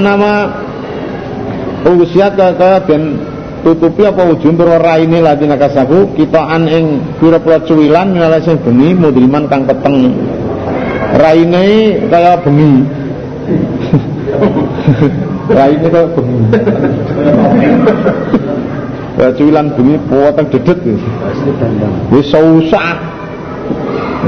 nama 0.00 0.32
usiat 1.84 2.36
kaya 2.36 2.80
den 2.88 3.20
tutupi 3.60 4.08
apa 4.08 4.24
ujung 4.24 4.56
berora 4.56 4.96
ini 4.96 5.20
ladina 5.20 5.56
kasabu? 5.60 6.16
Kitaan 6.16 6.64
ing 6.68 6.84
pira-pira 7.20 7.60
cuwilan 7.64 8.16
min 8.16 8.24
Allah 8.24 8.40
sing 8.40 8.56
bengi 8.60 8.96
mudriman 8.96 9.44
kang 9.52 9.68
peteng. 9.68 10.16
Raine 11.20 12.00
kaya 12.08 12.40
bengi. 12.40 12.72
Raine 15.58 15.86
kaya 15.92 16.06
bengi. 16.16 16.38
Kaya 19.20 19.30
cuilan 19.36 19.66
bengi 19.76 19.96
potong 20.08 20.46
dedet. 20.48 20.80
Wis 22.08 22.26
susah 22.32 23.19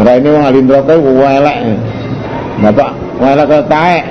raine 0.00 0.28
wong 0.32 0.44
alindra 0.48 0.80
kaya 0.84 0.98
welek. 1.00 1.58
Bapak 2.64 2.90
welek 3.20 3.46
kaya 3.48 3.64
taek. 3.68 4.04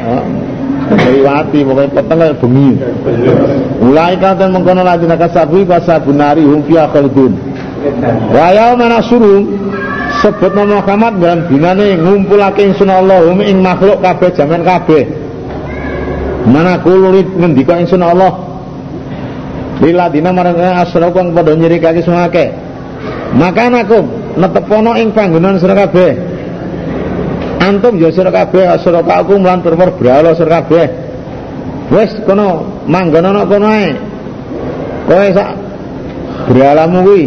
Liwati 0.92 1.60
pokoknya 1.64 1.94
peteng 1.96 2.20
bengi. 2.42 2.70
Mulai 3.80 4.16
kata 4.20 4.46
mengkono 4.52 4.84
lagi 4.84 5.08
nak 5.08 5.24
kasabu 5.24 5.64
kasabunari 5.64 6.44
hum 6.44 6.62
fiya 6.68 6.92
khalidun 6.92 7.32
wa 8.30 8.48
yauma 8.54 9.02
suruh 9.02 9.42
sebut 10.22 10.54
nama 10.54 10.84
Muhammad 10.84 11.14
dan 11.18 11.38
binane 11.50 11.98
ngumpulake 11.98 12.62
ingsun 12.70 12.92
Allah 12.92 13.26
ing 13.42 13.64
makhluk 13.64 14.04
kabeh 14.04 14.30
jaman 14.38 14.62
kabeh. 14.62 15.08
Mana 16.46 16.82
kululit 16.82 17.30
ngendika 17.38 17.78
ingsun 17.80 18.02
Allah? 18.02 18.38
Bila 19.82 20.14
dina 20.14 20.30
marang 20.30 20.60
asra 20.62 21.10
kang 21.10 21.34
padha 21.34 21.58
nyirikake 21.58 22.06
sungake 22.06 22.54
maka 23.34 23.66
aku 23.72 24.21
netepono 24.38 24.96
ing 24.96 25.12
panggonan 25.12 25.60
sira 25.60 25.76
kabeh. 25.76 26.12
Antum 27.62 28.00
ya 28.00 28.10
sira 28.12 28.32
kabeh 28.32 28.66
asra 28.68 29.04
aku 29.04 29.38
mlan 29.38 29.64
permur 29.64 29.96
bralo 29.96 30.36
sira 30.36 30.62
kabeh. 30.62 30.88
Wis 31.92 32.12
kono 32.24 32.82
manggono 32.88 33.44
kono 33.48 33.68
ae. 33.68 33.92
Kowe 35.08 35.28
sak 35.36 35.50
bralamu 36.52 37.00
kuwi. 37.04 37.24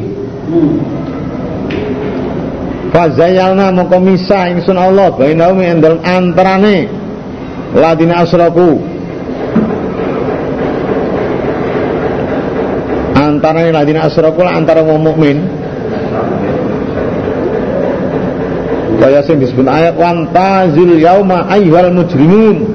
Fazayalna 2.94 3.74
mongko 3.74 3.98
misah 3.98 4.54
ingsun 4.54 4.78
Allah 4.78 5.10
bainahum 5.18 5.58
ing 5.58 5.82
dalem 5.82 5.98
antarane 6.06 6.86
ladina 7.74 8.22
asraku 8.22 8.78
antarane 13.18 13.74
ladina 13.74 14.06
asraku 14.06 14.46
antara 14.46 14.86
mukmin 14.86 15.63
kaya 19.00 19.20
sing 19.26 19.42
disebut 19.42 19.66
ayat 19.66 19.94
wan 19.98 20.28
tazil 20.30 20.96
yauma 20.98 21.48
ayyuhal 21.50 21.90
mujrimun. 21.92 22.68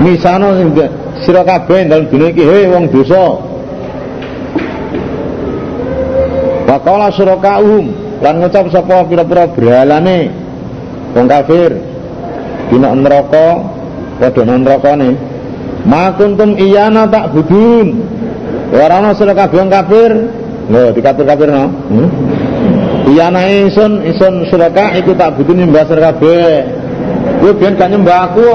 Misano 0.00 0.56
sira 1.20 1.44
kabeh 1.44 1.84
dalem 1.84 2.08
dunya 2.08 2.28
iki 2.32 2.42
he 2.44 2.58
wong 2.72 2.88
dosa. 2.88 3.36
Waqala 6.64 7.12
syuraka'uhum 7.12 7.84
lan 8.24 8.34
ngucap 8.40 8.70
sapa 8.72 9.04
pira-pira 9.04 9.44
berhalane. 9.52 10.32
Wong 11.12 11.26
kafir 11.28 11.76
dina 12.72 12.94
neraka 12.96 13.66
padha 14.16 14.42
nang 14.46 14.64
nerakane. 14.64 15.10
Ma 15.84 16.12
kuntum 16.16 16.56
iyana 16.56 17.08
tak 17.08 17.32
budun 17.36 18.04
ora 18.72 19.04
ana 19.04 19.10
sira 19.12 19.36
kabeh 19.36 19.58
wong 19.60 19.70
kafir. 19.70 20.12
Lho 20.70 20.94
dikafir-kafir 20.94 21.48
no? 21.50 21.66
Hmm? 21.90 22.08
Iyana 23.10 23.42
ingsun 23.50 24.06
ingsun 24.06 24.46
suraka 24.48 24.94
iku 24.98 25.12
tak 25.18 25.34
budun 25.34 25.66
nyembah 25.66 25.84
sira 25.86 26.14
kabeh. 26.14 26.62
Kowe 27.42 27.52
biyen 27.56 27.74
gak 27.74 27.90
nyembah 27.90 28.18
aku. 28.30 28.50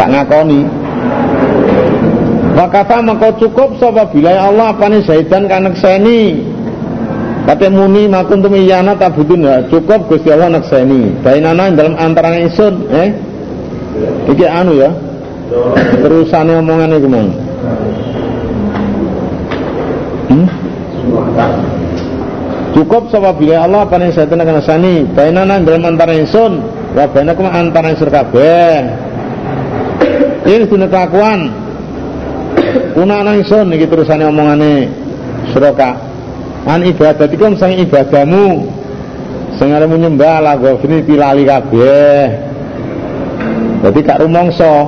Gak 0.00 0.08
ngakoni. 0.08 0.60
Wakafa 2.58 2.98
maka 3.04 3.28
cukup 3.38 3.78
sapa 3.78 4.10
bila 4.10 4.34
Allah 4.34 4.74
apane 4.74 4.98
zaidan 5.06 5.46
kan 5.46 5.68
nekseni? 5.70 6.42
Kate 7.46 7.72
muni 7.72 8.10
makun 8.10 8.44
tu 8.44 8.50
iyana 8.52 8.92
tak 8.98 9.16
budun 9.16 9.46
ya 9.46 9.64
cukup 9.70 10.10
Gusti 10.10 10.28
Allah 10.34 10.58
nekseni. 10.58 11.22
Bainana 11.22 11.70
dalam 11.72 11.94
antara 11.96 12.34
isun 12.40 12.84
eh? 12.92 13.08
Iki 14.28 14.46
anu 14.46 14.78
ya 14.78 14.90
Terusane 16.04 16.60
omongan 16.60 17.00
iku 17.00 17.08
mang 17.08 17.47
Cukup 22.76 23.08
sapa 23.08 23.32
bila 23.34 23.64
Allah 23.64 23.88
apane 23.88 24.12
zaidan 24.12 24.44
kan 24.44 24.60
nekseni 24.60 25.08
Bainana 25.16 25.58
dalam 25.62 25.82
antara 25.88 26.14
isun 26.14 26.62
Wa 26.92 27.08
bainakum 27.08 27.48
antara 27.48 27.96
isun 27.96 28.10
kabeh 28.12 28.76
Ini 30.44 30.64
sudah 30.68 30.86
kelakuan 30.86 31.48
Kuna 32.98 33.22
ana 33.22 33.38
ingsun 33.38 33.70
iki 33.74 33.86
terusane 33.86 34.26
omongane 34.26 34.90
Suraka. 35.52 35.96
An 36.68 36.84
ibadatikum 36.84 37.56
sang 37.56 37.72
ibadahmu. 37.72 38.68
Sing 39.56 39.74
arep 39.74 39.90
nyembah 39.90 40.44
la 40.44 40.52
gofini 40.54 41.02
pilali 41.02 41.42
kabeh. 41.48 42.26
Dadi 43.82 44.00
gak 44.04 44.20
rumangsa. 44.22 44.86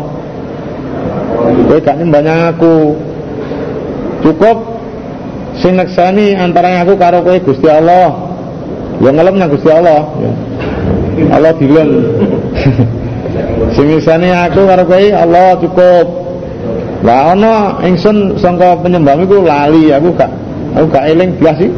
Kowe 1.67 1.79
gak 1.81 1.97
nyembah 1.99 2.55
aku. 2.55 2.95
Cukup 4.21 4.70
sing 5.61 5.77
neksani 5.77 6.35
antara 6.35 6.81
aku 6.81 6.97
karo 6.97 7.21
kowe 7.21 7.37
Gusti 7.45 7.69
Allah. 7.69 8.17
Ya 9.01 9.11
ngelemnya 9.13 9.47
Gusti 9.49 9.69
Allah. 9.69 10.09
Ya. 10.21 10.33
Allah 11.37 11.53
dilem. 11.61 11.91
sing 13.77 13.87
aku 13.93 14.61
karo 14.65 14.83
kowe 14.89 15.07
Allah 15.13 15.49
cukup. 15.61 16.07
Lah 17.01 17.33
ana 17.33 17.81
ingsun 17.81 18.37
sangka 18.37 18.77
penyembah 18.85 19.17
iku 19.25 19.41
lali 19.41 19.89
aku 19.89 20.13
gak 20.21 20.29
aku 20.77 20.87
gak 20.93 21.05
eling 21.09 21.33
blas 21.41 21.57
sih. 21.57 21.73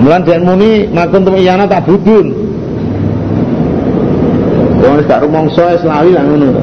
Mulan 0.00 0.24
jan 0.24 0.48
muni 0.48 0.88
makun 0.88 1.28
iyana 1.36 1.68
tak 1.68 1.84
budun. 1.84 2.32
Wong 4.80 4.96
wis 4.96 5.04
gak 5.04 5.20
rumangsa 5.20 5.76
wis 5.76 5.84
lali 5.84 6.16
lah 6.16 6.24
ngono. 6.24 6.56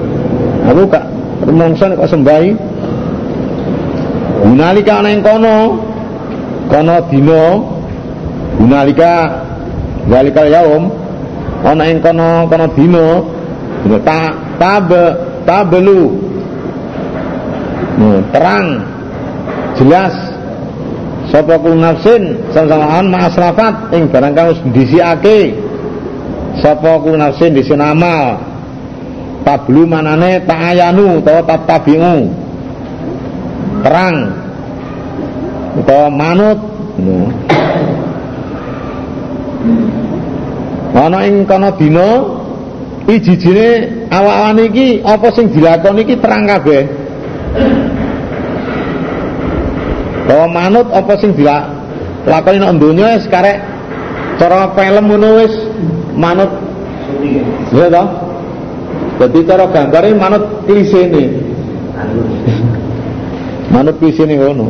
Aku 0.73 0.81
gak 0.89 1.05
rumangsa 1.45 1.93
kok 1.93 2.09
sembahi. 2.09 2.49
Gunalika 4.41 4.93
ana 5.05 5.09
ing 5.13 5.21
kono. 5.21 5.57
Kono 6.67 6.95
dina 7.09 7.41
Gunalika 8.57 9.13
Walikal 10.07 10.47
yaum 10.47 10.83
ana 11.67 11.83
ing 11.91 11.99
kono 11.99 12.47
kono 12.47 12.65
dina 12.75 13.05
ta 14.07 14.19
tabe 14.55 15.03
tabelu. 15.43 16.15
Hmm, 17.97 18.19
terang 18.31 18.67
jelas 19.75 20.13
sapa 21.33 21.59
kul 21.59 21.75
nafsin 21.81 22.39
sangsamahan 22.55 23.09
ma'asrafat 23.09 23.89
ing 23.91 24.07
barang 24.07 24.31
kang 24.37 24.47
wis 24.53 24.61
ndisiake 24.69 25.57
sapa 26.63 27.03
kul 27.03 27.19
nafsin 27.19 27.51
dhisin 27.51 27.83
amal. 27.83 28.39
Tablu 29.43 29.87
manane 29.87 30.43
ta'ayanu 30.43 31.19
utawa 31.23 31.43
tabi'u 31.67 32.27
terang 33.83 34.15
utawa 35.77 36.07
manut. 36.09 36.59
Ana 40.97 41.29
ing 41.29 41.45
kana 41.45 41.69
dina 41.77 42.25
ijijine 43.05 43.67
awak-awane 44.09 44.63
iki 44.73 44.87
apa 45.05 45.27
sing 45.31 45.53
dilakoni 45.53 46.01
iki 46.03 46.15
terang 46.17 46.49
kabeh. 46.49 46.83
Bahwa 50.27 50.47
manut 50.49 50.87
apa 50.91 51.13
sing 51.21 51.37
dilakoni 51.37 52.57
nang 52.57 52.81
donya 52.81 53.15
wis 53.15 53.29
karek 53.29 53.61
cara 54.41 54.73
film 54.73 55.05
ngono 55.05 55.29
wis 55.45 55.53
manut. 56.17 56.51
Ya 57.71 57.87
jadi 59.17 59.39
cara 59.49 59.65
gambare 59.73 60.13
manut 60.13 60.43
klisene 60.69 61.33
manut 63.73 63.97
klisene 63.97 64.37
ngono 64.37 64.69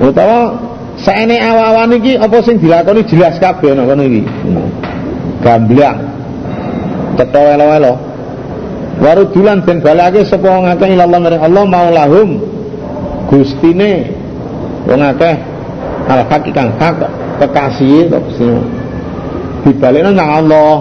utawa 0.00 0.58
saene 0.98 1.38
awawan 1.38 1.94
iki 1.98 2.18
apa 2.18 2.38
sing 2.42 2.58
dilakoni 2.58 3.02
jelas 3.06 3.38
kabeh 3.38 3.74
nang 3.74 3.86
kono 3.90 4.02
iki? 4.02 4.22
Gamblang. 5.42 5.98
Cetha 7.14 7.40
welo-welo 7.54 7.94
warudulan 8.98 9.62
ben 9.66 9.82
balake 9.82 10.22
sapa 10.22 10.46
wong 10.46 10.70
akeh 10.70 10.94
ilallah 10.94 11.18
maring 11.18 11.42
Allah 11.42 11.62
maulahum. 11.66 12.28
Gustine 13.30 14.10
wong 14.86 15.02
akeh 15.02 15.34
al 16.10 16.22
hak 16.26 16.46
kang 16.54 16.70
hak 16.78 17.02
kekasih 17.42 18.10
kok 18.10 18.24
dibalekno 19.66 20.10
nang 20.14 20.30
Allah. 20.42 20.74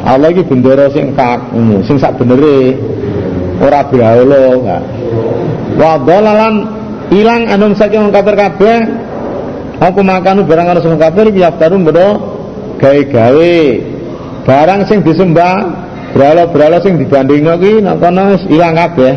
Allah 0.00 0.32
iki 0.32 0.42
bendera 0.48 0.88
sing 0.90 1.12
kak 1.12 1.52
sing 1.84 1.96
sak 2.00 2.16
benere 2.16 2.72
ora 3.60 3.84
gak 3.84 4.82
wa 5.76 5.92
dalalan 6.00 6.79
ilang 7.10 7.50
anum 7.50 7.74
saking 7.74 8.06
wong 8.06 8.14
kafir 8.14 8.34
kabeh 8.38 8.76
aku 9.80 10.00
makanu 10.04 10.46
barang 10.46 10.66
ana 10.70 10.80
sing 10.80 10.94
kafir 11.00 11.26
ya 11.34 11.50
tarum 11.54 11.82
bedo 11.82 12.38
gawe-gawe. 12.80 13.56
Barang 14.48 14.88
sing 14.88 15.04
disembah 15.04 15.68
berhala-berhala 16.16 16.80
sing 16.80 16.96
dibandingno 16.96 17.60
ki 17.60 17.84
nek 17.84 17.96
kono 18.00 18.22
wis 18.34 18.42
ilang 18.48 18.74
kabeh. 18.74 19.14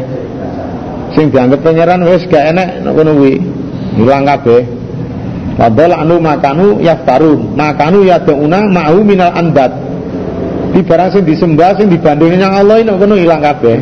Sing 1.16 1.32
dianggap 1.32 1.64
pangeran 1.64 2.04
wis 2.04 2.28
gak 2.28 2.54
enek 2.54 2.84
nek 2.84 2.94
kono 2.94 3.12
kuwi. 3.16 3.36
Ilang 4.04 4.28
kabeh. 4.28 4.62
Padahal 5.54 5.94
anu 6.04 6.18
makanu 6.18 6.68
yaftarun 6.82 7.54
makanu 7.54 8.04
yaduna 8.04 8.66
ma'hu 8.68 9.06
minal 9.06 9.32
andat 9.32 9.70
di 10.74 10.82
barang 10.82 11.14
sing 11.14 11.24
disembah 11.24 11.78
sing 11.78 11.88
dibandingin 11.94 12.42
yang 12.42 12.54
Allah 12.58 12.84
ini 12.84 12.92
kono 12.94 13.16
ilang 13.16 13.40
kabeh. 13.40 13.80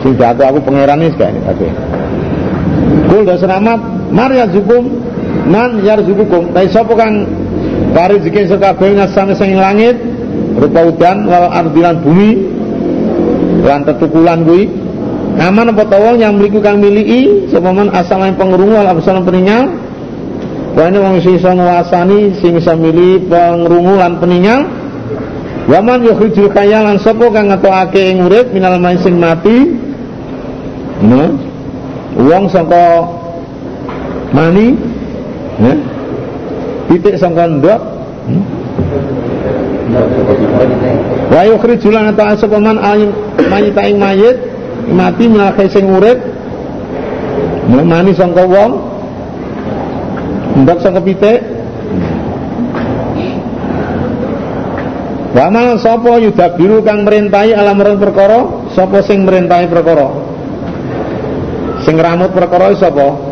Sing 0.00 0.16
aku 0.16 0.42
aku 0.42 0.58
pangeran 0.64 1.04
wis 1.04 1.14
gak 1.20 1.36
enek 1.36 1.44
kabeh 1.54 1.89
Kul 3.10 3.22
dan 3.26 3.38
selamat. 3.38 3.80
Mar 4.10 4.30
yarzukum 4.34 4.90
Man 5.46 5.82
yarzukukum 5.86 6.50
Tapi 6.50 6.68
sapa 6.70 6.92
kang 6.98 7.26
Pari 7.90 8.22
zikin 8.22 8.46
sekabeh 8.46 8.94
ngasane 8.94 9.34
sing 9.34 9.58
langit? 9.58 9.98
Rupa 10.54 10.86
udan 10.86 11.26
wal 11.26 11.50
ardilan 11.50 12.02
bumi. 12.06 12.30
Lan 13.66 13.82
tetukulan 13.82 14.46
kuwi 14.46 14.70
Aman 15.40 15.72
apa 15.72 15.88
tawang 15.88 16.20
yang 16.20 16.36
memiliki 16.36 16.60
kang 16.60 16.82
miliki? 16.82 17.48
Sapa 17.48 17.72
man 17.72 17.88
asal 17.96 18.20
yang 18.20 18.36
pengrungu 18.36 18.76
wal 18.76 18.90
absal 18.92 19.24
peningal. 19.24 19.72
Wa 20.76 20.86
ini 20.86 20.98
wong 21.00 21.18
sing 21.24 21.40
iso 21.40 21.50
nguasani 21.50 22.36
sing 22.38 22.60
iso 22.60 22.76
milih 22.76 23.30
pengrungu 23.30 23.96
lan 23.96 24.20
peningal. 24.20 24.68
Wa 25.70 25.80
man 25.80 26.04
yukhrijul 26.04 26.52
kaya 26.52 26.84
lan 26.84 27.00
sapa 27.00 27.24
kang 27.32 27.48
ngetokake 27.48 28.10
ing 28.10 28.26
urip 28.26 28.52
minal 28.52 28.76
main 28.76 29.00
sing 29.00 29.16
mati. 29.16 29.70
Nah, 31.00 31.32
wong 32.18 32.44
sangka 32.50 33.06
mani 34.34 34.74
ya. 35.60 35.74
Titik 36.90 37.14
sangka 37.22 37.46
ndok. 37.46 37.80
Hmm? 38.26 38.42
Wa 41.30 41.42
yukhrijul 41.46 41.94
lan 41.94 42.14
sapa 42.14 42.58
man 42.58 42.78
mayit 43.50 43.74
mayit 43.74 44.36
mati 44.90 45.24
melakai 45.26 45.70
sing 45.70 45.86
urip 45.86 46.18
mani 47.70 48.14
sangka 48.14 48.46
wong 48.46 48.70
ndak 50.66 50.78
sangka 50.82 51.02
pitik 51.02 51.38
Wamal 55.30 55.78
sapa 55.78 56.18
yudabiru 56.18 56.82
kang 56.82 57.06
merintahi 57.06 57.54
alam 57.54 57.78
perkara 58.02 58.66
sapa 58.74 58.98
sing 59.06 59.22
merintahi 59.22 59.70
perkara 59.70 60.19
sing 61.84 61.96
ramut 61.96 62.30
perkara 62.32 62.72
sapa 62.76 63.30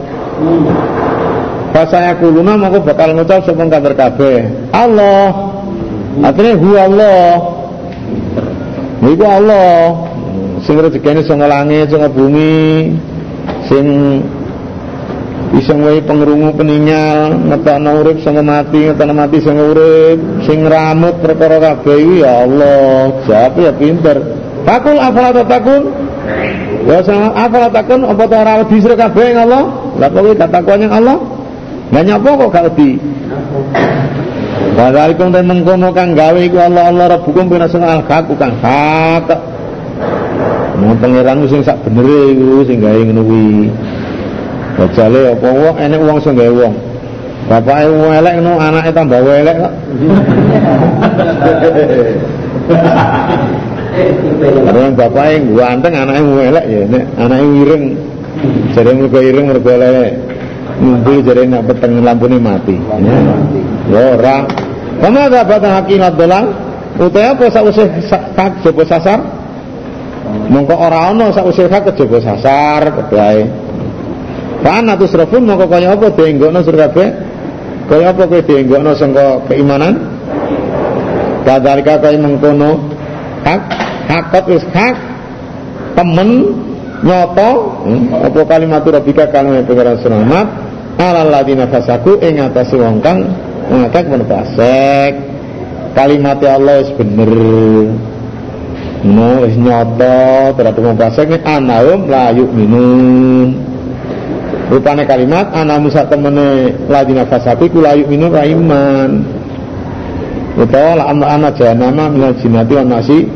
Pas 1.68 1.84
saya 1.92 2.16
kuluna 2.16 2.56
maka 2.56 2.80
bakal 2.80 3.12
ngucap 3.12 3.44
sapa 3.44 3.60
kabeh 3.68 3.94
kabeh. 3.94 4.36
Allah. 4.72 5.52
Akhirnya 6.24 6.56
huwa 6.56 6.80
Allah. 6.88 7.24
Niku 9.04 9.24
Allah. 9.28 9.76
Sing 10.64 10.74
rezekine 10.80 11.22
sing 11.22 11.38
langit, 11.38 11.92
sing 11.92 12.02
bumi, 12.10 12.96
sing 13.70 13.86
bisa 15.48 15.72
ngwehi 15.72 16.04
pengrungu 16.04 16.52
peninyal 16.60 17.32
ngetokno 17.48 18.04
urip 18.04 18.20
sing 18.20 18.36
mati 18.42 18.90
ngetokno 18.90 19.12
mati 19.14 19.38
sing 19.44 19.56
urip. 19.60 20.18
Sing 20.48 20.64
ramut 20.64 21.20
perkara 21.20 21.60
kabeh 21.60 22.24
ya 22.24 22.48
Allah. 22.48 23.12
Jawab 23.28 23.54
ya 23.60 23.72
pinter? 23.76 24.16
Fakul 24.64 24.96
afala 24.98 25.30
tatakun 25.36 25.82
Ya 26.88 27.04
sama 27.04 27.36
afala 27.36 27.68
takun 27.68 28.00
apa 28.00 28.24
ta 28.24 28.36
ora 28.40 28.64
wedi 28.64 28.80
sira 28.80 28.96
kabeh 28.96 29.36
Allah 29.36 29.68
lah 30.00 30.08
kok 30.08 30.24
gak 30.40 30.48
takon 30.48 30.88
yang 30.88 30.96
Allah 30.96 31.20
Lah 31.92 32.00
nyapa 32.00 32.30
kok 32.32 32.48
gak 32.48 32.64
wedi 32.72 32.96
Wadalikum 34.78 35.34
dan 35.34 35.44
mengkono 35.50 35.90
kang 35.90 36.14
gawe 36.14 36.38
iku 36.38 36.62
Allah 36.62 36.88
Allah 36.88 37.18
rabbukum 37.18 37.50
bina 37.50 37.66
sing 37.66 37.82
al-haq 37.82 38.30
kang 38.38 38.54
hak. 38.62 39.26
Mau 40.78 40.94
pangeran 41.02 41.42
sing 41.50 41.66
sak 41.66 41.82
benere 41.82 42.30
iku 42.30 42.62
sing 42.62 42.78
gawe 42.78 43.00
ngono 43.02 43.22
kuwi. 43.26 43.74
Bajale 44.78 45.34
apa 45.34 45.48
wong 45.50 45.76
enek 45.82 45.98
wong 45.98 46.18
sing 46.22 46.38
gawe 46.38 46.52
wong. 46.54 46.74
Bapake 47.50 47.90
elek 47.90 48.34
ngono 48.38 48.62
anake 48.62 48.90
tambah 48.94 49.18
elek 49.18 49.56
kok. 49.58 49.72
Ada 54.68 54.78
yang 55.34 55.44
ganteng 55.54 55.94
anaknya 55.94 56.42
elek 56.54 56.64
ya, 56.70 56.82
nek 56.86 57.04
anaknya 57.18 57.46
ireng. 57.64 57.84
Jadi 58.74 58.90
mergo 58.94 59.18
ireng 59.18 59.46
mergo 59.50 59.70
elek. 59.74 60.12
Ngumpul 60.78 61.16
jadi 61.26 61.42
nak 61.50 61.66
peteng 61.66 62.06
lampunya 62.06 62.38
mati. 62.38 62.78
Ya 63.90 64.14
ora. 64.14 64.46
Kama 65.02 65.26
ada 65.26 65.42
batang 65.42 65.74
hakikat 65.74 66.14
dolang. 66.14 66.46
Utai 66.98 67.30
apa 67.30 67.46
sausih 67.50 67.86
kak 68.34 68.62
jopo 68.62 68.82
sasar? 68.82 69.22
Mongko 70.50 70.74
ora 70.74 71.14
ana 71.14 71.30
sausih 71.34 71.66
kak 71.70 71.94
jopo 71.98 72.22
sasar 72.22 72.94
kebae. 72.94 73.42
Fa'ana 74.62 74.98
tusrafun 74.98 75.46
mongko 75.46 75.66
kaya 75.70 75.94
apa 75.94 76.10
dienggokno 76.14 76.62
sur 76.66 76.74
kabeh? 76.74 77.08
Kaya 77.86 78.10
apa 78.10 78.22
kowe 78.26 78.42
dienggokno 78.42 78.90
sangka 78.98 79.46
keimanan? 79.46 79.98
Kadalika 81.46 82.02
kaya 82.02 82.18
mengkono 82.18 82.90
hak 83.46 83.62
hakot 84.08 84.44
wis 84.48 84.64
hak 84.72 84.96
temen 85.94 86.56
nyoto 87.04 87.50
hmm, 87.86 88.10
apa 88.26 88.40
kalimat 88.48 88.82
rabbika 88.82 89.30
kalimat 89.30 89.68
pengiran 89.68 90.00
selamat 90.02 90.46
alal 90.98 91.30
ladina 91.30 91.70
fasaku 91.70 92.18
ing 92.24 92.42
atase 92.42 92.74
wong 92.74 92.98
kang 92.98 93.22
ngakak 93.68 94.04
men 94.08 94.22
fasik. 94.24 95.12
Kalimat 95.92 96.38
Allah 96.46 96.84
wis 96.84 96.90
bener. 96.94 97.32
No 99.06 99.46
wis 99.46 99.54
nyoto 99.54 100.54
terhadap 100.58 100.80
wong 100.80 100.96
fasik 100.98 101.28
anahum 101.46 102.08
la 102.10 102.34
yu'minun. 102.34 103.48
Rupane 104.68 105.08
kalimat 105.08 105.48
ana 105.56 105.80
musa 105.80 106.04
temene 106.04 106.76
ladina 106.92 107.24
fasaku 107.24 107.70
ku 107.72 107.78
la 107.80 107.94
yu'minun 107.94 108.30
ra 108.32 108.44
iman. 108.44 109.10
Utawa 110.58 110.92
la 110.98 111.04
amna 111.14 111.26
ana 111.38 111.48
jahannama 111.54 112.10
minal 112.10 112.34
jinnati 112.42 112.72
wan 112.74 112.90
nasi 112.90 113.30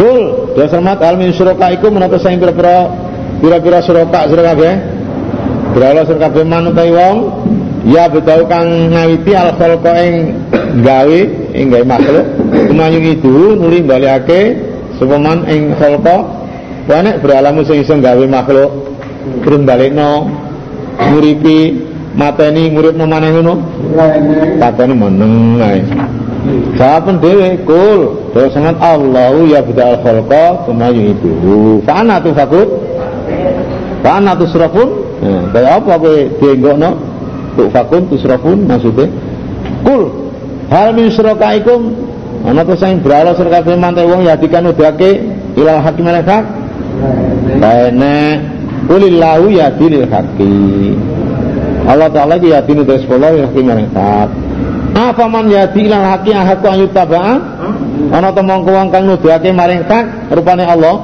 Kul, 0.00 0.20
dasar 0.56 0.80
mat 0.80 1.00
al 1.04 1.16
min 1.20 1.30
iku 1.32 1.86
menapa 1.92 2.16
saing 2.16 2.40
pira-pira 2.40 2.88
pira-pira 3.40 3.78
suraka 3.84 4.28
sira 4.28 4.42
kabeh. 4.52 4.74
Berala 5.76 6.02
sira 6.08 6.18
kabeh 6.28 6.44
manut 6.44 6.76
wong 6.76 7.16
ya 7.88 8.08
betau 8.08 8.44
kang 8.48 8.92
ngawiti 8.92 9.32
al 9.36 9.56
khalqa 9.56 9.92
ing 10.04 10.14
gawe 10.84 11.20
ing 11.56 11.66
gawe 11.72 11.84
makhluk 11.84 12.26
kumayung 12.68 13.06
itu 13.06 13.56
nuli 13.56 13.80
balikake 13.84 14.60
sapa 14.98 15.16
man 15.16 15.46
ing 15.48 15.76
khalqa. 15.76 16.40
Nek 16.90 17.22
beralamu 17.22 17.62
sing 17.62 17.86
iso 17.86 17.94
gawe 18.02 18.24
makhluk 18.26 18.98
terus 19.46 19.62
balikno 19.62 20.26
nguripi 20.98 21.86
mateni 22.18 22.74
nguripno 22.74 23.04
maneh 23.06 23.30
ngono? 23.30 23.54
Takone 24.58 24.94
meneng 24.98 25.62
ae 25.62 25.78
Jawaban 26.78 27.16
dewe 27.20 27.58
kul. 27.66 28.00
Dewa 28.30 28.48
sangat 28.54 28.76
Allahu 28.78 29.50
ya 29.50 29.60
bida 29.60 29.94
al 29.94 29.98
khalqa 30.06 30.64
Kema 30.66 30.88
itu 30.94 31.82
Fa'ana 31.82 32.22
tu 32.22 32.30
fakut? 32.30 32.68
Fa'ana 34.06 34.38
tu 34.38 34.46
surafun? 34.46 34.88
Nah, 35.20 35.52
Kayak 35.52 35.70
apa 35.82 35.92
kowe 36.00 36.16
dienggok 36.40 36.76
no 36.80 36.90
Tu 37.58 37.62
fakun 37.74 38.02
tu 38.06 38.16
surafun 38.16 38.64
maksudnya? 38.64 39.10
Kul 39.82 40.08
Hal 40.70 40.94
min 40.94 41.10
syurakaikum? 41.10 41.90
Ana 42.46 42.62
tu 42.62 42.78
sayang 42.78 43.02
berala 43.02 43.34
suraka 43.34 43.74
mantai 43.74 44.06
wong 44.06 44.24
yadikan 44.24 44.70
udake 44.70 45.20
ilal 45.58 45.82
hakim 45.82 46.06
al 46.06 46.22
hak 46.22 46.44
Kene. 47.60 48.18
Kulillahu 48.88 49.52
yadilil 49.52 50.08
haki 50.08 50.96
Allah 51.84 52.08
Ta'ala 52.10 52.40
yadinu 52.40 52.82
dari 52.82 53.02
sekolah 53.04 53.38
hakim 53.50 53.66
al 53.68 53.84
hak 53.92 54.30
apa 55.08 55.24
man 55.24 55.48
yadi 55.48 55.88
ilal 55.88 56.04
haqi 56.04 56.32
ahaqu 56.36 56.66
an 56.68 56.78
yuttaba'a 56.84 57.34
ana 58.12 58.28
to 58.34 58.42
mongko 58.44 58.70
wong 58.74 58.88
kang 58.92 59.04
nuduhake 59.08 59.48
maring 59.54 59.86
hak 59.88 60.30
rupane 60.34 60.64
Allah 60.66 61.00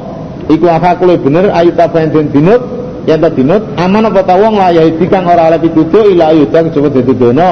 iku 0.52 0.66
ahaqu 0.68 1.06
le 1.08 1.14
bener 1.16 1.48
ayu 1.54 1.72
tabain 1.72 2.12
den 2.12 2.28
dinut 2.34 2.62
yen 3.08 3.18
to 3.22 3.28
dinut 3.32 3.62
aman 3.80 4.04
apa 4.10 4.20
ta 4.26 4.34
wong 4.36 4.58
la 4.60 4.68
yahdi 4.74 5.06
kang 5.08 5.24
ora 5.24 5.48
oleh 5.48 5.60
pituduh 5.62 6.04
ila 6.12 6.34
ayudan 6.34 6.68
coba 6.74 6.88
dituduhno 6.92 7.50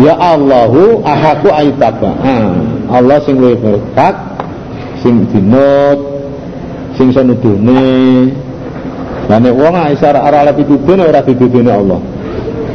ya 0.00 0.14
Allahu 0.16 1.04
ahaqu 1.04 1.48
ayu 1.52 1.72
taba'a 1.76 2.38
Allah 2.90 3.18
sing 3.26 3.36
luwih 3.36 3.58
berhak 3.60 4.14
sing 5.02 5.28
dinut 5.28 5.98
sing 6.96 7.12
iso 7.12 7.20
nuduhne 7.26 7.84
lan 9.28 9.38
nek 9.42 9.54
wong 9.54 9.74
ora 9.76 10.36
oleh 10.46 10.54
pituduh 10.54 10.96
ora 11.02 11.20
dituduhne 11.20 11.70
Allah 11.70 12.00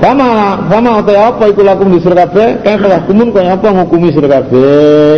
Fama 0.04 0.60
fama 0.68 1.00
utai 1.00 1.16
apa 1.16 1.44
iku 1.48 1.62
lakum 1.64 1.88
di 1.92 2.00
surga 2.04 2.28
kabeh? 2.28 2.50
Kayak 2.62 2.80
kalah 2.84 3.02
kumun 3.08 3.32
kaya 3.32 3.56
apa 3.56 3.68
ngukumi 3.72 4.12
surga 4.12 4.44
kabeh? 4.44 5.14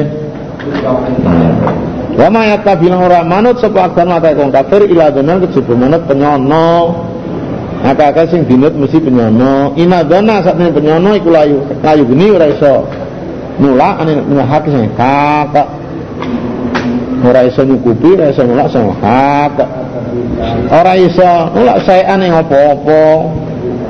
Wama 2.17 2.41
yata 2.49 2.73
bilang 2.77 3.05
orang 3.05 3.25
manut 3.29 3.61
sapa 3.61 3.89
akdan 3.89 4.09
mata 4.09 4.33
kong 4.33 4.49
kafir 4.49 4.89
ila 4.89 5.13
donan 5.13 5.37
kejaba 5.45 5.73
manut 5.77 6.01
penyono. 6.09 6.69
Akak 7.85 8.29
sing 8.33 8.45
dinut 8.49 8.73
mesti 8.73 8.97
penyono. 8.97 9.77
Ina 9.77 10.01
dona 10.01 10.41
ini 10.41 10.73
penyono 10.73 11.09
iku 11.13 11.29
layu 11.29 11.57
layu 11.85 12.03
geni 12.09 12.25
ora 12.33 12.49
iso 12.49 12.89
nulak 13.61 14.01
ane 14.01 14.13
nulak 14.25 14.65
sing 14.65 14.89
kakak. 14.97 15.67
Ora 17.17 17.41
iso 17.49 17.65
nyukupi, 17.65 18.13
ora 18.13 18.29
iso 18.29 18.41
nulak 18.45 18.67
sing 18.69 18.85
hak. 19.01 19.57
Ora 20.69 20.93
iso 20.97 21.29
nulak 21.53 21.77
saean 21.85 22.21
ing 22.21 22.33
apa-apa. 22.33 23.01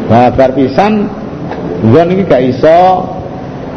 Babar 0.07 0.55
pisan 0.55 1.11
Bukan 1.77 2.07
ini 2.09 2.23
gak 2.25 2.41
iso 2.41 3.05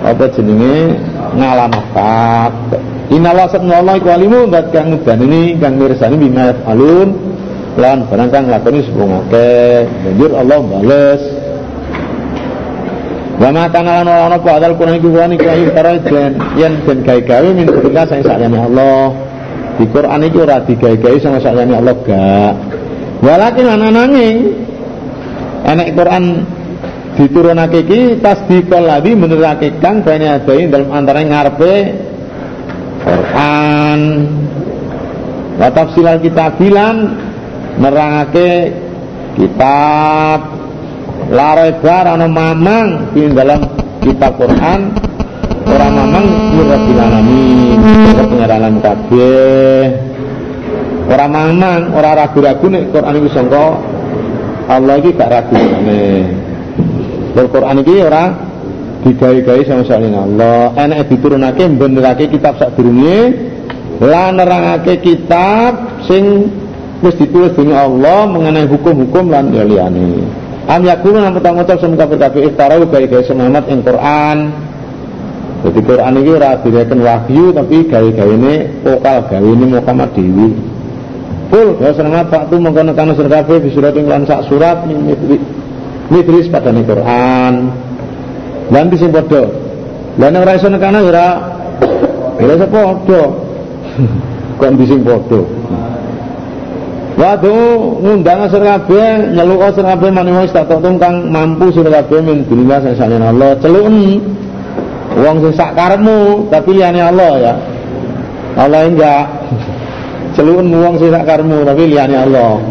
apa 0.00 0.24
jenenge 0.32 0.96
ngalano 1.36 1.80
hak. 1.92 2.52
Innallaha 3.12 3.52
satnallahu 3.52 4.00
iku 4.00 4.08
alimu 4.08 4.48
dat 4.48 4.72
kang 4.72 4.96
ini 4.96 5.60
kang 5.60 5.76
mirsani 5.76 6.16
bima 6.16 6.56
alun 6.64 7.12
lan 7.76 8.08
barang 8.08 8.28
kang 8.32 8.48
lakoni 8.48 8.80
sepung 8.88 9.12
akeh. 9.26 9.84
Banjur 9.84 10.32
Allah 10.32 10.58
bales. 10.64 11.22
Wa 13.40 13.48
ma 13.52 13.68
kana 13.68 14.04
lan 14.04 14.08
ana 14.08 14.36
apa 14.36 14.50
adal 14.56 14.76
Quran 14.80 14.96
iku 14.96 15.08
wani 15.12 15.36
iku 15.36 15.48
ayu 15.48 15.68
karo 15.76 15.96
den 16.00 16.32
yen 16.56 16.72
den 16.84 16.98
gawe-gawe 17.04 17.48
min 17.52 17.68
ketika 17.68 18.02
sing 18.08 18.20
sakjane 18.24 18.56
Allah. 18.56 19.12
Di 19.76 19.84
Quran 19.92 20.24
iki 20.24 20.38
ora 20.40 20.56
digawe-gawe 20.64 21.16
sama 21.20 21.38
sakjane 21.44 21.76
Allah 21.76 21.96
gak. 22.00 22.54
Walakin 23.20 23.66
ana 23.68 23.88
nanging 23.92 24.36
enek 25.66 25.88
Quran 25.96 26.24
diturunake 27.20 27.78
iki 27.84 28.00
tasdiqal 28.22 28.86
ladzi 28.86 29.12
menurake 29.12 29.68
kang 29.82 30.00
bene 30.00 30.40
adai 30.40 30.70
dalam 30.70 30.88
antara 30.94 31.20
ngarepe 31.20 31.74
Quran. 33.04 34.00
Wa 35.60 35.68
tafsilal 35.72 36.20
kitabilan 36.24 36.96
nerangake 37.80 38.72
kitab. 39.36 40.60
Larebar 41.30 42.10
ana 42.10 42.26
mamang 42.26 43.14
di 43.14 43.28
dalam 43.30 43.62
kitab 44.02 44.34
Quran. 44.40 44.90
Orang 45.68 45.92
mamang 45.94 46.26
mirabbil 46.58 46.98
alamin. 46.98 47.78
Ora 48.10 48.24
pengenalan 48.26 48.74
kabeh. 48.82 49.84
Ora 51.06 51.26
mamang 51.30 51.80
ora 51.94 52.10
ragu-ragu 52.18 52.66
nek 52.66 52.90
Quran 52.90 53.14
iku 53.22 53.28
sangka 53.30 53.66
Allah 54.70 55.02
ini 55.02 55.10
gak 55.18 55.30
ragu 55.34 55.58
nih. 55.58 56.22
Al-Quran 57.34 57.82
ini 57.82 57.94
ora 58.06 58.24
digawe-gawe 59.02 59.62
sama 59.66 59.82
salin 59.82 60.14
Allah. 60.14 60.70
Enak 60.78 61.10
diturunake 61.10 61.66
benerake 61.74 62.30
kitab 62.30 62.54
sak 62.62 62.78
durunge 62.78 63.34
lan 63.98 64.38
nerangake 64.38 65.02
kitab 65.02 66.02
sing 66.06 66.48
wis 67.02 67.16
ditulis 67.18 67.52
dening 67.58 67.74
Allah 67.74 68.30
mengenai 68.30 68.70
hukum-hukum 68.70 69.34
lan 69.34 69.50
liyane. 69.50 70.22
Am 70.70 70.86
yakunu 70.86 71.18
nang 71.18 71.34
ucap 71.34 71.82
sing 71.82 71.98
kafir-kafir 71.98 72.54
iftarau 72.54 72.86
gawe-gawe 72.86 73.22
semangat 73.26 73.66
ing 73.66 73.82
Quran. 73.82 74.38
Jadi 75.60 75.76
Di 75.76 75.80
Quran 75.84 76.16
ini 76.24 76.30
ora 76.32 76.56
direken 76.56 77.00
wahyu 77.04 77.52
tapi 77.52 77.84
gawe-gawene 77.84 78.80
vokal 78.80 79.18
gawene 79.28 79.64
Muhammad 79.76 80.08
dewi. 80.16 80.48
Full 81.50 81.82
ya 81.82 81.90
selamat 81.90 82.30
waktu 82.30 82.54
mengkono 82.62 82.94
kana 82.94 83.10
surat 83.18 83.42
kabeh 83.42 83.58
di 83.66 83.70
surat 83.74 83.90
ing 83.98 84.06
sak 84.06 84.46
surat 84.46 84.86
mitris 86.10 86.46
pada 86.46 86.70
Quran. 86.70 87.54
Lan 88.70 88.86
sing 88.94 89.10
padha. 89.10 89.50
Lan 90.14 90.38
ora 90.38 90.54
iso 90.54 90.70
nekana 90.70 91.02
ora 91.02 91.26
ora 92.38 92.52
iso 92.54 92.66
padha. 92.70 93.22
Kon 94.62 94.72
di 94.78 94.84
sing 94.86 95.02
padha. 95.02 95.42
Waduh 97.18 98.00
ngundang 98.00 98.46
asur 98.46 98.62
kabeh 98.62 99.34
nyeluk 99.34 99.60
asur 99.60 99.84
kabeh 99.84 100.08
manungsa 100.08 100.62
istatatum 100.62 100.96
kang 100.96 101.28
mampu 101.28 101.68
sira 101.74 102.00
kabeh 102.00 102.22
min 102.22 102.46
dunya 102.48 102.80
sesane 102.80 103.20
Allah 103.20 103.58
celuken 103.60 104.22
Wong 105.18 105.36
sing 105.42 105.52
sak 105.52 105.74
karepmu 105.74 106.46
tapi 106.48 106.78
liyane 106.78 107.02
Allah 107.02 107.32
ya. 107.36 107.54
Allah 108.54 108.86
enggak. 108.86 109.26
Celun 110.36 110.70
wong 110.70 110.94
sing 111.02 111.10
sak 111.10 111.26
karepmu 111.26 111.66
tapi 111.66 111.90
liyane 111.90 112.16
Allah. 112.16 112.62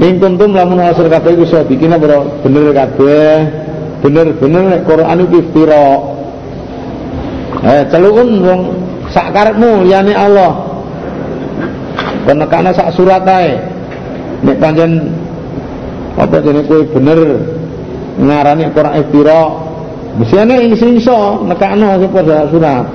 Ing 0.00 0.16
kuntum 0.22 0.56
lamun 0.56 0.80
asal 0.80 1.10
kabeh 1.10 1.36
iku 1.36 1.44
iso 1.44 1.60
bikin 1.68 1.92
apa 1.92 2.24
bener 2.40 2.72
kabeh. 2.72 3.32
Bener-bener 3.98 4.62
nek 4.72 4.82
Quran 4.88 5.18
iku 5.26 5.34
iftira. 5.42 5.86
Eh 7.66 7.82
celun 7.92 8.30
wong 8.40 8.60
sak 9.12 9.34
karepmu 9.36 9.84
Allah. 10.16 10.52
Penekana 12.24 12.70
sak 12.72 12.96
surat 12.96 13.24
ae. 13.28 13.58
Nek 14.44 14.56
pancen 14.62 15.12
apa 16.16 16.36
jenenge 16.40 16.66
kowe 16.66 16.82
bener 16.94 17.18
ngarani 18.18 18.64
Quran 18.74 18.94
iftira 19.02 19.40
Mestiane 20.18 20.66
isi 20.66 20.98
iso 20.98 21.46
nekakno 21.46 21.94
pada 22.10 22.50
surat. 22.50 22.86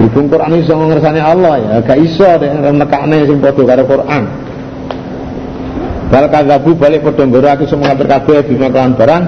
Berhubung 0.00 0.32
Quran 0.32 0.64
iso 0.64 0.72
ngersani 0.72 1.20
Allah 1.20 1.54
ya, 1.60 1.72
gak 1.84 2.00
iso 2.00 2.24
deh 2.40 2.48
nekakne 2.72 3.20
sing 3.28 3.36
padha 3.36 3.62
karo 3.68 3.84
Quran. 3.84 4.24
Bal 6.08 6.24
kadzabu 6.32 6.72
balik 6.72 7.04
padha 7.04 7.28
nggorake 7.28 7.68
semua 7.68 7.92
kabar 7.92 8.16
kabeh 8.16 8.48
bima 8.48 8.72
kelawan 8.72 8.96
barang 8.96 9.22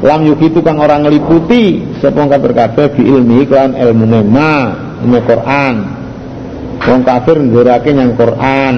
lam 0.00 0.20
yukitu 0.24 0.64
kang 0.64 0.80
orang 0.80 1.04
ngeliputi 1.04 1.84
sapa 2.00 2.24
kabar 2.24 2.56
kabeh 2.56 2.96
bi 2.96 3.02
ilmi 3.04 3.44
kan 3.44 3.76
ilmu 3.76 4.24
ma 4.24 4.72
ilmu 5.04 5.18
Quran. 5.28 5.74
Wong 6.88 7.00
kafir 7.04 7.36
nggorake 7.44 7.92
yang 7.92 8.16
Quran. 8.16 8.74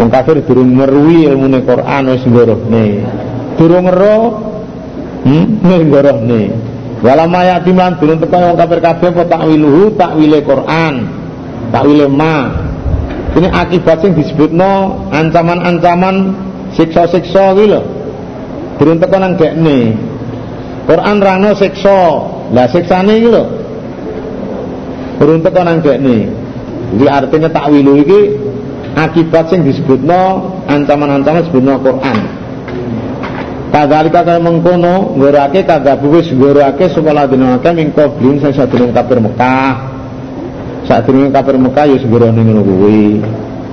Wong 0.00 0.08
kafir 0.08 0.40
durung 0.40 0.72
ilmu 0.72 1.46
Quran 1.68 2.02
wis 2.16 2.24
ngorohne. 2.24 2.86
Durung 3.60 3.92
ngeroh 3.92 4.24
hmm 5.28 5.68
nih 6.24 6.73
wala 7.04 7.28
maya 7.28 7.60
timlan 7.60 8.00
durung 8.00 8.16
teko 8.16 8.32
wong 8.32 8.56
kafir 8.56 8.80
kabeh 8.80 9.08
apa 9.12 9.22
takwiluhu 9.28 9.92
takwile 10.00 10.40
Quran 10.40 10.94
takwile 11.68 12.06
ma. 12.08 12.64
Ini 13.34 13.50
akibat 13.50 13.98
sing 13.98 14.14
disebutno 14.14 15.04
ancaman-ancaman 15.10 16.38
siksa-siksa 16.78 17.50
kuwi 17.58 17.66
lho. 17.66 17.82
Durung 18.78 19.02
teko 19.02 19.16
nang 19.18 19.34
dekne. 19.34 19.98
Quran 20.86 21.16
rano 21.18 21.50
siksa. 21.58 22.30
Lah 22.54 22.70
siksane 22.70 23.18
iki 23.18 23.28
lho. 23.34 23.44
Durung 25.18 25.42
teko 25.42 25.60
nang 25.66 25.82
dekne. 25.82 26.30
Jadi 26.94 27.06
artinya 27.10 27.50
takwilu 27.50 28.06
iki 28.06 28.20
akibat 28.94 29.50
sing 29.50 29.66
disebutno 29.66 30.54
ancaman-ancaman 30.70 31.42
disebutno 31.42 31.82
Quran 31.82 32.43
Kadzalika 33.74 34.22
kaya 34.22 34.38
mengkono 34.38 35.18
ngorake 35.18 35.66
kadzabu 35.66 36.14
wis 36.14 36.30
ngorake 36.30 36.94
sapa 36.94 37.10
ladina 37.10 37.58
akeh 37.58 37.74
ing 37.74 37.90
qablin 37.90 38.38
sing 38.38 38.54
sadurunge 38.54 38.94
kafir 38.94 39.18
Mekah. 39.18 39.74
Sadurunge 40.86 41.34
kafir 41.34 41.58
Mekah 41.58 41.84
ya 41.90 41.98
segorone 41.98 42.38
ngono 42.38 42.62
kuwi. 42.62 43.18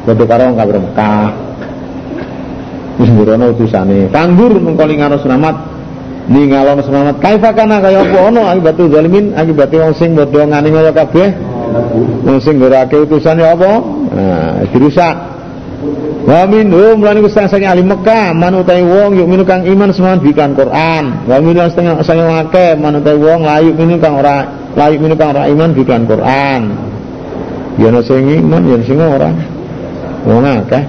Padha 0.02 0.26
karo 0.26 0.58
kafir 0.58 0.78
Mekah. 0.82 1.26
Wis 2.98 3.10
ngorono 3.14 3.54
utusane. 3.54 4.10
Tanggur 4.10 4.58
mengko 4.58 4.90
lingaro 4.90 5.22
selamat 5.22 5.70
ningalono 6.34 6.82
selamat. 6.82 7.22
Kaifa 7.22 7.54
kana 7.54 7.78
kaya 7.78 8.02
apa 8.02 8.18
ono 8.26 8.42
akibatu 8.50 8.90
zalimin 8.90 9.38
akibate 9.38 9.86
wong 9.86 9.94
sing 9.94 10.18
padha 10.18 10.50
ngani 10.50 10.70
kaya 10.82 10.92
kabeh. 10.98 11.30
Wong 12.26 12.42
sing 12.42 12.58
ngorake 12.58 12.98
utusane 13.06 13.46
apa? 13.46 13.72
Nah, 14.18 14.66
dirusak. 14.66 15.31
Wa 16.22 16.46
minhum 16.46 17.02
lan 17.02 17.18
iku 17.18 17.30
setengah 17.34 17.74
ahli 17.74 17.82
Mekah 17.82 18.30
manutai 18.38 18.86
wong 18.86 19.18
yuk 19.18 19.26
minu 19.26 19.42
kang 19.42 19.66
iman 19.66 19.90
semua 19.90 20.16
bikan 20.22 20.54
Quran. 20.54 21.26
Wa 21.26 21.42
minhum 21.42 21.66
setengah 21.66 21.98
setengah 22.06 22.46
akeh 22.46 22.78
manutai 22.78 23.18
wong 23.18 23.42
layu 23.42 23.74
minu 23.74 23.98
kang 23.98 24.22
ora 24.22 24.46
layu 24.78 25.02
minu 25.02 25.18
kang 25.18 25.34
ora 25.34 25.50
iman 25.50 25.70
bikan 25.74 26.06
Quran. 26.06 26.62
Ya 27.82 27.90
ana 27.90 28.00
sing 28.06 28.30
iman 28.30 28.62
ya 28.70 28.78
sing 28.86 29.02
ora. 29.02 29.34
Wong 30.30 30.46
akeh. 30.46 30.84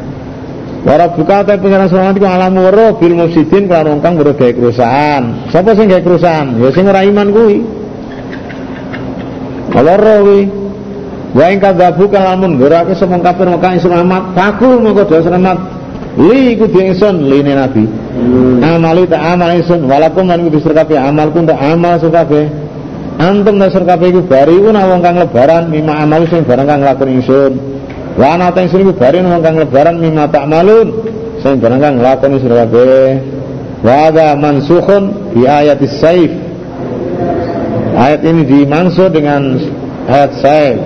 Wara 0.82 1.06
buka 1.14 1.46
ta 1.46 1.54
pengiran 1.56 1.86
selamat 1.86 2.18
iku 2.18 2.26
alam 2.26 2.58
waro 2.58 2.98
bil 2.98 3.14
mufsidin 3.14 3.70
kelawan 3.70 4.02
kang 4.02 4.18
nggawe 4.18 4.34
kerusakan. 4.34 5.48
Sapa 5.48 5.78
sing 5.78 5.86
gawe 5.88 6.02
kerusakan? 6.02 6.58
Ya 6.60 6.68
sing 6.74 6.84
ora 6.90 7.06
iman 7.06 7.32
kuwi. 7.32 7.56
Allah 9.72 9.96
kuwi. 9.96 10.61
Wa 11.32 11.48
ing 11.48 11.64
kadzabu 11.64 12.12
kalamun 12.12 12.60
ngorake 12.60 12.92
semua 12.92 13.16
kafir 13.24 13.48
maka 13.48 13.72
selamat, 13.80 14.36
fakul 14.36 14.84
mongko 14.84 15.08
do 15.08 15.16
selamat. 15.24 15.58
Li 16.20 16.52
iku 16.52 16.68
ingsun 16.68 17.24
line 17.24 17.56
nabi. 17.56 17.88
Hmm. 17.88 18.60
Amali 18.60 19.08
tak 19.08 19.24
amal 19.24 19.48
ingsun 19.56 19.88
walakum 19.88 20.28
lan 20.28 20.44
kudu 20.44 20.60
kabeh 20.60 21.00
amalku 21.00 21.40
tak 21.48 21.56
amal 21.56 21.96
kabeh. 21.96 22.52
Antum 23.16 23.56
nasir 23.56 23.80
kabeh 23.80 24.12
iku 24.12 24.20
bari 24.28 24.60
ku 24.60 24.68
wong 24.76 25.00
kang 25.00 25.16
lebaran 25.16 25.72
mima 25.72 26.04
amal 26.04 26.28
sing 26.28 26.44
barang 26.44 26.68
kang 26.68 26.84
lakon 26.84 27.08
ingsun. 27.16 27.52
Wa 28.20 28.36
ana 28.36 28.52
ta 28.52 28.60
ingsun 28.68 28.84
iku 28.84 28.92
bari 28.92 29.24
wong 29.24 29.40
kang 29.40 29.56
lebaran 29.56 29.96
mima 30.04 30.28
tak 30.28 30.44
malun 30.52 31.00
sing 31.40 31.56
barang 31.64 31.80
kang 31.80 31.96
lakon 31.96 32.36
ingsun 32.36 32.52
kabeh. 32.60 33.08
Wa 33.80 34.12
ada 34.12 34.36
mansukhun 34.36 35.32
bi 35.32 35.48
ayatis 35.48 35.96
saif. 35.96 36.28
Ayat 37.96 38.20
ini 38.20 38.44
dimaksud 38.44 39.16
dengan 39.16 39.56
ayat 40.12 40.32
saif 40.44 40.76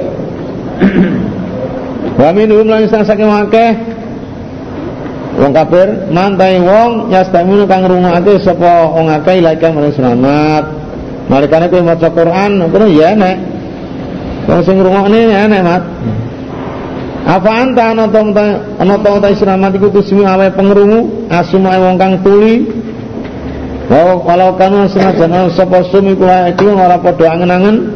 Wa 2.17 2.33
minhum 2.33 2.65
lan 2.65 2.89
sang 2.89 3.05
saking 3.05 3.29
akeh 3.29 3.73
wong 5.37 5.53
kafir 5.53 6.09
mantai 6.09 6.57
wong 6.65 7.13
yastaminu 7.13 7.69
kang 7.69 7.85
ngrungokake 7.85 8.41
sapa 8.41 8.89
wong 8.89 9.13
akeh 9.13 9.45
ilaika 9.45 9.69
maring 9.69 9.93
selamat. 9.93 10.65
Nalikane 11.27 11.67
kowe 11.69 11.83
maca 11.83 12.09
Quran 12.09 12.51
ngono 12.63 12.87
ya 12.89 13.13
nek. 13.13 13.37
Wong 14.49 14.61
sing 14.65 14.81
ngrungokne 14.81 15.21
ya 15.29 15.45
nek, 15.45 15.61
Mat. 15.61 15.83
Apa 17.27 17.51
anta 17.51 17.91
ana 17.91 18.07
to 18.07 18.23
ana 18.79 18.95
ta 19.03 19.29
selamat 19.35 19.71
iku 19.77 19.91
tusmi 19.91 20.23
awe 20.23 20.47
pengrungu 20.55 21.29
asuma 21.29 21.75
wong 21.77 21.99
kang 21.99 22.23
tuli. 22.25 22.65
Walau 23.87 24.19
kalau 24.27 24.51
kanu 24.59 24.91
senajan 24.91 25.47
sapa 25.55 25.79
sumi 25.95 26.19
iki 26.19 26.67
ora 26.67 26.99
padha 26.99 27.39
angen-angen 27.39 27.96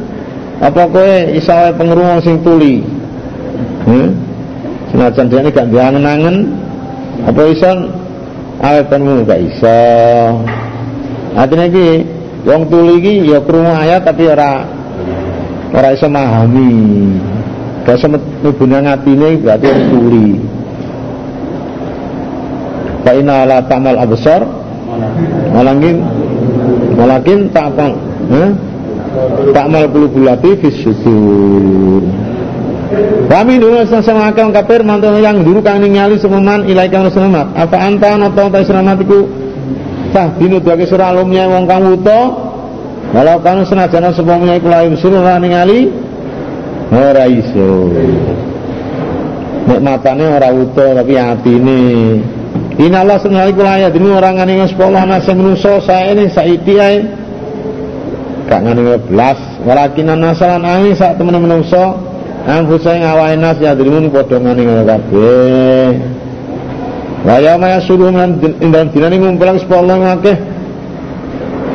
apa 0.60 0.82
kowe 0.92 1.12
iso 1.32 1.56
pengrungu 1.80 2.20
sing 2.20 2.36
tuli? 2.44 2.84
Hmm? 3.88 4.12
senajan 4.90 5.30
dia 5.30 5.40
ini 5.40 5.50
gak 5.54 5.68
diangen-angen 5.70 6.36
apa 7.24 7.40
iso? 7.48 7.72
Awe 8.60 8.80
pengrungu 8.92 9.24
gak 9.24 9.40
iso. 9.40 9.80
Artinya 11.32 11.64
iki 11.64 12.04
wong 12.44 12.68
tuli 12.68 12.92
iki 13.00 13.14
ya 13.32 13.40
krungu 13.40 13.72
ayat 13.72 14.04
tapi 14.04 14.28
ora 14.28 14.68
ora 15.72 15.88
iso 15.96 16.06
memahami. 16.12 16.72
Gak 17.88 17.96
iso 17.96 18.06
mlebu 18.12 18.64
atine 18.68 19.28
berarti 19.40 19.64
wong 19.64 19.84
tuli. 19.88 20.28
Fa 23.00 23.16
inna 23.16 23.48
la 23.48 23.64
ta'mal 23.64 23.96
absar 23.96 24.44
walakin 25.56 26.04
walakin 27.00 27.48
ta'mal 27.48 27.96
eh? 28.28 28.50
Takmal 29.50 29.90
qulubul 29.90 30.22
lati 30.30 30.54
fis 30.62 30.86
sudur. 30.86 32.02
Kami 33.30 33.62
dulu 33.62 33.86
sama 33.86 34.30
akal 34.30 34.50
kafir 34.50 34.82
mantu 34.82 35.14
yang 35.18 35.42
dulu 35.42 35.62
kang 35.62 35.82
ningali 35.82 36.18
sememan 36.18 36.66
ilaika 36.66 37.06
sememat. 37.10 37.54
Apa 37.54 37.76
anta 37.78 38.18
nata 38.18 38.50
ta 38.50 38.60
sramatiku 38.62 39.30
tah 40.10 40.34
dinu 40.38 40.58
dake 40.58 40.86
sira 40.86 41.14
alumnya 41.14 41.46
wong 41.46 41.70
kang 41.70 41.86
wuta 41.86 42.20
walau 43.14 43.38
kanu 43.42 43.62
senajan 43.62 44.10
sepomnya 44.10 44.58
iku 44.58 44.66
lain 44.70 44.94
suruh 44.98 45.22
ningali 45.38 45.90
ora 46.90 47.26
iso. 47.30 47.90
Nek 49.70 49.80
matane 49.82 50.26
ora 50.26 50.50
wuta 50.50 50.86
tapi 50.98 51.14
atine 51.14 51.82
Inallah 52.80 53.20
senali 53.20 53.52
kula 53.52 53.76
ayat 53.76 53.92
ini 53.92 54.08
orang 54.08 54.40
ngani 54.40 54.64
sekolah 54.72 55.04
nasi 55.04 55.36
menuso 55.36 55.84
saya 55.84 56.16
ini 56.16 56.32
saiki 56.32 56.74
ae 56.80 57.19
gak 58.50 58.66
ngene 58.66 58.98
belas 59.06 59.38
walakin 59.62 60.10
nasalan 60.18 60.66
angin 60.66 60.98
sak 60.98 61.14
temen 61.14 61.38
menungso. 61.38 62.10
Anfusa 62.40 62.96
ing 62.96 63.04
awake 63.04 63.36
nas 63.36 63.60
ya 63.62 63.76
drimun 63.78 64.10
padha 64.10 64.42
ngene 64.42 64.60
ngono 64.66 64.82
kabeh. 64.88 65.92
Wa 67.22 67.36
ya 67.38 67.54
ma 67.54 67.78
yasuru 67.78 68.10
man 68.10 68.40
indal 68.58 68.90
dinane 68.90 69.16
ngumpulang 69.20 69.60
sepuluh 69.60 69.96
ngakeh. 70.02 70.36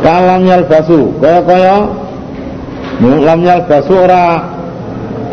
Kalam 0.04 0.46
basu 0.70 1.16
kaya-kaya 1.18 1.90
lam 3.02 3.40
basu 3.66 3.94
ora 3.94 4.26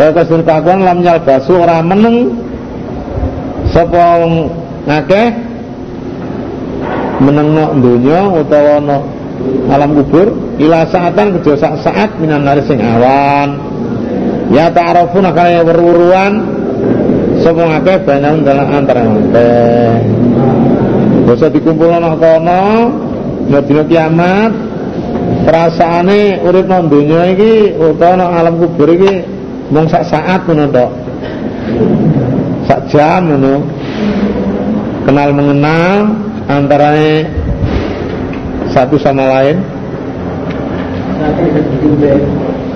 kaya 0.01 0.11
kesun 0.17 0.45
kakuan 0.47 0.85
lam 0.85 1.01
basu 1.03 1.53
ora 1.59 1.81
meneng. 1.83 2.39
Sapa 3.73 4.29
ngakeh? 4.85 5.27
Meneng 7.25 7.49
no 7.57 7.65
dunya 7.81 8.21
utawa 8.37 8.85
no 8.85 8.99
alam 9.73 9.97
kubur 9.97 10.42
ila 10.61 10.85
saatan 10.89 11.41
kejo 11.41 11.57
saat 11.57 11.81
saat 11.81 12.11
minan 12.21 12.45
nari 12.45 12.61
sing 12.69 12.81
awan. 12.83 13.57
Ya 14.53 14.69
ta'arafuna 14.69 15.33
kaya 15.33 15.65
weruruan 15.65 16.45
sapa 17.41 17.63
ngakeh 17.73 18.05
banyak 18.05 18.45
dalam 18.45 18.69
antara 18.69 19.01
ngakeh 19.01 19.97
bisa 21.25 21.49
dikumpul 21.49 21.89
ana 21.89 22.13
kono 22.19 22.65
dina 23.49 23.85
kiamat. 23.89 24.53
Perasaane 25.43 26.45
urip 26.45 26.71
nang 26.71 26.87
donya 26.87 27.33
iki 27.35 27.75
utawa 27.75 28.15
nang 28.15 28.31
alam 28.37 28.55
kubur 28.63 28.93
iki 28.93 29.25
mung 29.73 29.89
sak 29.89 30.07
saat 30.07 30.45
ngono 30.45 30.69
tok. 30.69 30.91
Sak 32.69 32.81
jam 32.93 33.33
ngono. 33.33 33.65
Kenal 35.03 35.35
mengenal 35.35 36.15
antarane 36.47 37.27
satu 38.71 38.95
sama 39.03 39.27
lain 39.27 39.72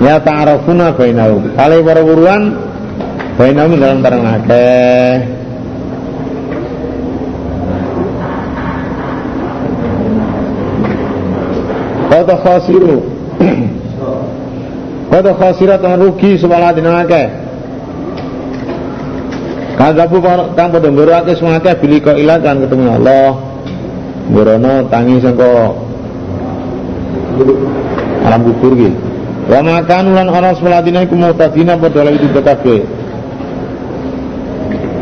ya 0.01 0.15
ta'arafuna 0.21 0.93
bainahum. 0.93 1.53
Kali 1.55 1.77
para 1.83 2.01
buruan 2.03 2.41
bainahum 3.39 3.79
dalam 3.79 3.99
tarang 4.03 4.23
akeh. 4.25 5.13
Kata 12.07 12.35
khasiru. 12.43 12.97
Kata 15.11 15.31
khasirat 15.39 15.79
rugi 15.79 16.35
sebalah 16.35 16.75
dinamake 16.75 17.47
Kagabu 19.77 20.25
kang 20.25 20.73
padha 20.73 20.89
ngurake 20.89 21.37
semangake 21.37 21.77
bili 21.77 22.01
kok 22.01 22.17
ilang 22.17 22.41
kan 22.41 22.57
ketemu 22.65 22.97
Allah. 22.97 23.37
Ngorono 24.33 24.89
tangi 24.89 25.21
sangka 25.21 25.69
alam 28.27 28.43
kubur 28.43 28.75
ki. 28.75 28.89
Wa 29.47 29.63
makan 29.63 30.05
lan 30.11 30.27
ana 30.27 30.51
sebelah 30.51 30.83
dina 30.83 31.07
iku 31.07 31.15
mutadina 31.15 31.79
padha 31.79 32.03
lagi 32.03 32.19
itu 32.19 32.41
kabeh. 32.43 32.79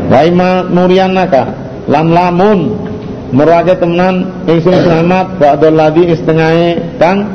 Wa 0.06 0.22
ima 0.22 0.62
nurianaka 0.70 1.42
lan 1.90 2.06
lamun 2.14 2.58
merwake 3.34 3.74
temenan 3.78 4.46
ingsun 4.46 4.86
selamat 4.86 5.38
ba'dal 5.42 5.74
ladhi 5.74 6.14
istengahe 6.14 6.78
kang 7.02 7.26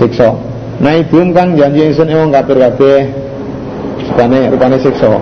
siksa 0.00 0.32
naibum 0.80 1.36
kang 1.36 1.52
janji 1.52 1.92
ingsun 1.92 2.08
wong 2.08 2.32
kafir 2.32 2.56
kabeh 2.56 3.00
rupane 4.08 4.40
rupane 4.48 4.76
siksa 4.80 5.20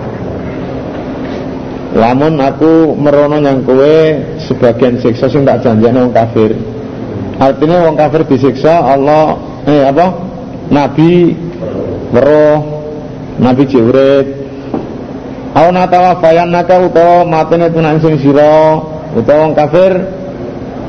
lamun 1.93 2.39
aku 2.39 2.95
merono 2.95 3.37
yang 3.43 3.59
kowe 3.67 3.97
sebagian 4.47 4.97
siksa 5.03 5.27
sing 5.27 5.43
tak 5.43 5.59
janjane 5.59 6.07
wong 6.07 6.13
kafir 6.15 6.55
artinya 7.39 7.77
wong 7.89 7.95
kafir 7.97 8.21
disiksa 8.29 8.83
Allah 8.83 9.37
eh 9.65 9.87
apa? 9.87 10.07
Nabi 10.69 11.33
weruh 12.13 12.59
nabi 13.41 13.63
jiwrit 13.65 14.43
Au 15.53 15.69
natawa 15.69 16.17
fayan 16.17 16.49
naka 16.49 16.81
utawa 16.81 17.21
matene 17.29 17.69
tunan 17.69 18.01
sing 18.01 18.17
sira 18.17 18.81
utawa 19.13 19.45
wong 19.45 19.53
kafir 19.53 19.93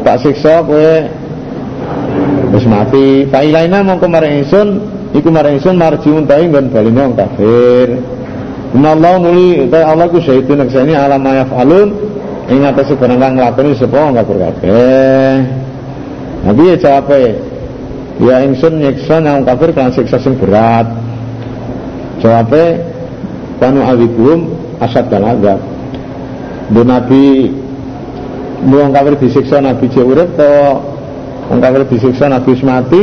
tak 0.01 0.25
siksa 0.25 0.65
kowe 0.65 1.05
wis 2.57 2.65
mati. 2.65 3.29
Fa 3.29 3.45
ilaina 3.45 3.85
mongko 3.85 4.09
marang 4.09 4.41
ingsun 4.41 4.69
iku 5.13 5.29
marang 5.29 5.61
ingsun 5.61 5.77
marjiun 5.77 6.25
ta'i 6.25 6.49
nggon 6.49 6.73
baline 6.73 6.97
wong 6.97 7.13
kafir. 7.13 7.89
Allah 8.73 9.15
muli 9.21 9.69
ta 9.69 9.85
Allah 9.85 10.09
ku 10.09 10.17
syahidun 10.17 10.65
naksani 10.65 10.97
alam 10.97 11.21
yaf'alun 11.21 11.89
ing 12.49 12.65
atase 12.65 12.97
barang 12.97 13.21
kang 13.21 13.37
nglakoni 13.37 13.77
sapa 13.77 13.97
wong 14.01 14.17
Nabi 16.45 16.63
ya 16.73 16.77
jawab 16.77 17.09
ya 18.21 18.37
ingsun 18.45 18.79
nyiksa 18.79 19.19
nang 19.25 19.49
kafir 19.49 19.73
kan 19.73 19.89
siksa 19.91 20.21
sing 20.21 20.37
berat. 20.37 20.87
Jawabe 22.21 22.79
kanu 23.59 23.81
awikum 23.81 24.53
asad 24.81 25.09
dan 25.09 25.25
agak 25.25 25.61
Nabi 26.73 27.53
wong 28.65 28.97
kafir 28.97 29.15
disiksa 29.21 29.61
nabi 29.61 29.85
jek 29.93 30.05
urip 30.05 30.33
wong 31.53 31.59
kafir 31.61 31.85
disiksa 31.93 32.33
nabi 32.33 32.57
mati 32.65 33.03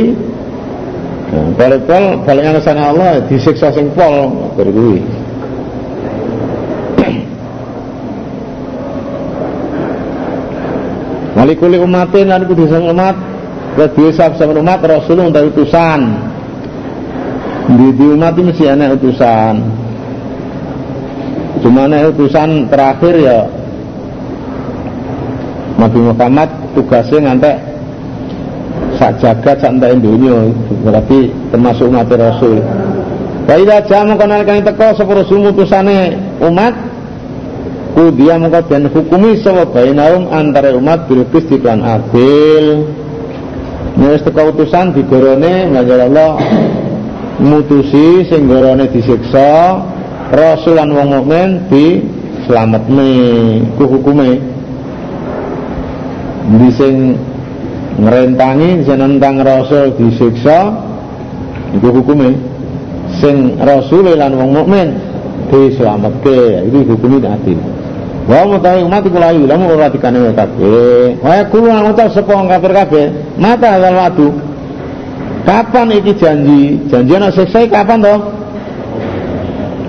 nah, 1.30 1.46
balik-bal 1.54 2.26
baliknya 2.26 2.58
ke 2.58 2.60
sana 2.66 2.90
Allah 2.90 3.22
disiksa 3.30 3.70
sing 3.70 3.86
pol 3.94 4.34
kuwi. 4.58 4.98
Malikuli 11.32 11.80
umatin 11.80 12.28
lan 12.28 12.44
kudu 12.44 12.68
sang 12.68 12.84
umat 12.92 13.16
Kedua 13.72 14.12
sama 14.12 14.52
umat 14.52 14.84
Rasul 14.84 15.16
untuk 15.16 15.48
utusan. 15.56 16.00
Di, 17.72 17.86
di 17.96 18.06
umat 18.12 18.36
itu 18.36 18.42
mesti 18.44 18.64
ada 18.68 18.92
utusan. 18.92 19.54
Cuma 21.64 21.88
utusan 21.88 22.68
terakhir 22.68 23.14
ya. 23.16 23.40
Nabi 25.80 25.98
Muhammad 26.04 26.48
tugasnya 26.76 27.32
ngantek 27.32 27.56
sak 29.00 29.16
jagat 29.24 29.56
sak 29.56 29.72
entek 29.72 30.04
dunia. 30.04 30.52
Berarti 30.84 31.32
termasuk 31.48 31.88
umat 31.88 32.12
Rasul. 32.12 32.60
Wa 33.48 33.56
idza 33.56 33.82
jaa 33.88 34.04
mongko 34.04 34.24
nalikane 34.28 34.62
teko 34.62 34.94
sapa 34.94 35.12
rasul 35.18 35.42
mutusane 35.42 36.14
umat 36.44 36.76
kudia 37.96 38.38
mongko 38.38 38.60
den 38.70 38.86
hukumi 38.86 39.34
sapa 39.42 39.66
bainaum 39.66 40.30
antara 40.30 40.70
umat 40.78 41.10
bil 41.10 41.26
adil 41.26 42.86
Nek 43.92 44.24
teko 44.24 44.56
utusan 44.56 44.96
digorone 44.96 45.68
ngajak 45.68 46.00
Allah 46.08 46.40
mutusi 47.36 48.24
sing 48.24 48.48
gorone 48.48 48.88
disiksa 48.88 49.84
rasul 50.32 50.80
lan 50.80 50.96
wong 50.96 51.08
mukmin 51.12 51.48
di 51.68 52.00
selametne 52.48 53.12
ku 53.76 53.84
hukume. 53.84 54.40
Ndi 56.56 56.68
sing 56.72 56.94
ngrentangi 58.00 58.80
jenentang 58.88 59.44
rasul 59.44 59.92
disiksa 60.00 60.72
iku 61.76 61.88
hukume. 62.00 62.32
Sing 63.20 63.60
rasul 63.60 64.08
lan 64.16 64.32
wong 64.40 64.50
mukmin 64.56 64.88
dislametke 65.52 66.64
iki 66.64 66.80
hukume 66.88 67.20
adil 67.28 67.60
wa 68.22 68.46
mutawi 68.46 68.80
umat 68.86 69.02
iku 69.02 69.18
layu 69.18 69.42
lamu 69.50 69.74
ora 69.74 69.90
dikane 69.90 70.30
kabeh. 70.34 71.18
Wa 71.18 71.42
kulo 71.50 71.70
ngucap 71.74 72.08
sapa 72.14 72.32
kafir 72.46 72.72
kabeh 72.72 73.06
mata 73.38 73.66
hal 73.74 73.84
wadu. 73.94 74.28
Kapan 75.42 75.90
iki 75.98 76.12
janji? 76.14 76.78
Janji 76.86 77.12
ana 77.18 77.28
siksa 77.34 77.66
kapan 77.66 77.98
to? 77.98 78.14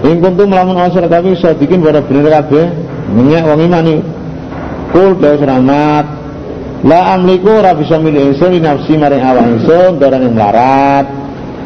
Ing 0.04 0.18
kuntum 0.18 0.50
lamun 0.50 0.82
asal 0.82 1.06
kabeh 1.06 1.38
sadikin 1.38 1.86
pada 1.86 2.02
bener 2.02 2.26
kabeh. 2.42 2.66
Menyek 3.14 3.46
wong 3.46 3.62
iman 3.70 3.86
iki. 3.86 4.02
Kul 4.90 5.18
daus 5.22 5.42
rahmat. 5.42 6.06
La 6.84 7.16
amliku 7.16 7.64
ora 7.64 7.72
bisa 7.72 7.96
milih 7.96 8.36
ingsun 8.36 8.60
nafsi 8.60 9.00
maring 9.00 9.24
awak 9.24 9.46
ingsun 9.46 10.02
yang 10.02 10.34
melarat. 10.36 11.06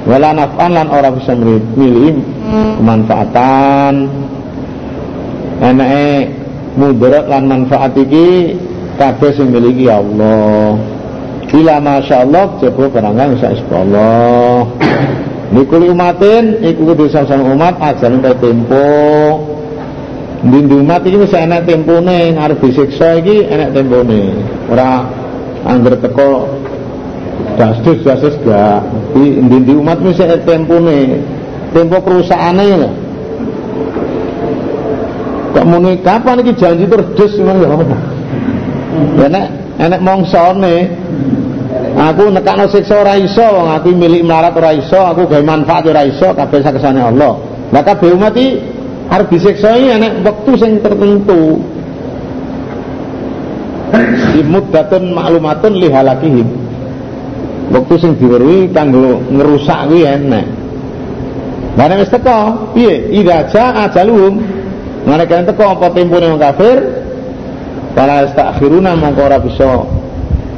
Wala 0.05 0.29
naf'an 0.31 0.71
lan 0.71 0.87
ora 0.87 1.09
bisa 1.11 1.33
milih 1.33 2.21
kemanfaatan. 2.77 4.07
Enake 5.57 6.29
mudarat 6.77 7.25
lan 7.25 7.49
manfaat 7.49 7.97
iki 7.97 8.53
kabeh 9.01 9.33
sing 9.33 9.49
miliki 9.49 9.89
Allah. 9.89 10.77
Bila 11.47 11.79
masya 11.81 12.27
Allah 12.27 12.45
coba 12.59 12.83
barangkali 12.91 13.29
bisa 13.39 13.49
Allah. 13.73 14.67
Nikuli 15.47 15.87
umatin 15.87 16.59
iku 16.59 16.91
kudu 16.91 17.07
sama 17.07 17.39
umat 17.55 17.79
ajaran 17.79 18.19
kaya 18.19 18.35
tempo. 18.37 18.87
Dindu 20.43 20.85
umat 20.85 21.01
iki 21.07 21.17
wis 21.17 21.33
enak 21.33 21.65
tempone 21.65 22.37
arep 22.37 22.61
disiksa 22.61 23.17
iki 23.17 23.47
enak 23.47 23.73
tempone 23.73 24.37
ora 24.69 25.07
angger 25.65 25.97
teko 25.97 26.45
dasdus 27.57 28.05
dasdus 28.05 28.37
gak 28.45 28.85
di, 29.17 29.73
umat 29.73 29.97
mesti 29.97 30.29
tempone 30.45 31.25
tempo 31.73 31.97
perusahaannya 32.05 32.63
ya 32.69 32.89
kok 35.57 35.65
muni 35.65 35.97
kapan 36.05 36.45
iki 36.45 36.53
janji 36.53 36.85
terus 36.85 37.33
ngono 37.41 37.65
ya 37.65 37.73
apa 37.73 37.85
ya 39.17 39.25
nek 39.25 39.45
enek 39.81 40.01
mongsone 40.05 40.75
aku 41.97 42.29
nekakno 42.29 42.69
siksa 42.69 43.01
ora 43.01 43.17
iso 43.17 43.41
wong 43.41 43.73
aku 43.73 43.89
milik 43.89 44.21
melarat 44.21 44.53
ora 44.53 44.69
iso 44.77 45.01
aku 45.01 45.25
gawe 45.25 45.41
manfaat 45.41 45.89
ora 45.89 46.05
iso 46.05 46.29
kabeh 46.29 46.61
sakesane 46.61 47.01
Allah. 47.01 47.41
Lah 47.73 47.81
kabeh 47.81 48.13
umat 48.13 48.37
iki 48.37 48.61
arep 49.09 49.27
disiksa 49.33 49.73
enek 49.73 50.21
wektu 50.21 50.51
sing 50.61 50.77
tertentu. 50.85 51.57
Muddatun 54.37 55.03
maklumatun 55.17 55.73
li 55.73 55.89
halakihim. 55.89 56.47
Waktu 57.73 57.93
sing 57.97 58.11
diweruhi 58.21 58.69
kanggo 58.69 59.25
ngerusak 59.33 59.89
kuwi 59.89 60.05
enek. 60.05 60.45
Mana 61.77 61.93
wis 62.01 62.09
teko, 62.09 62.73
piye? 62.73 63.09
Idza 63.13 63.49
jaa 63.53 63.85
ajaluhum. 63.85 64.56
Mereka 65.07 65.47
teko 65.47 65.63
apa 65.71 65.87
tempone 65.95 66.35
wong 66.35 66.41
kafir? 66.43 66.77
Wala 67.95 68.27
yastakhiruna 68.27 68.91
mongko 68.99 69.21
ora 69.23 69.39
bisa 69.39 69.87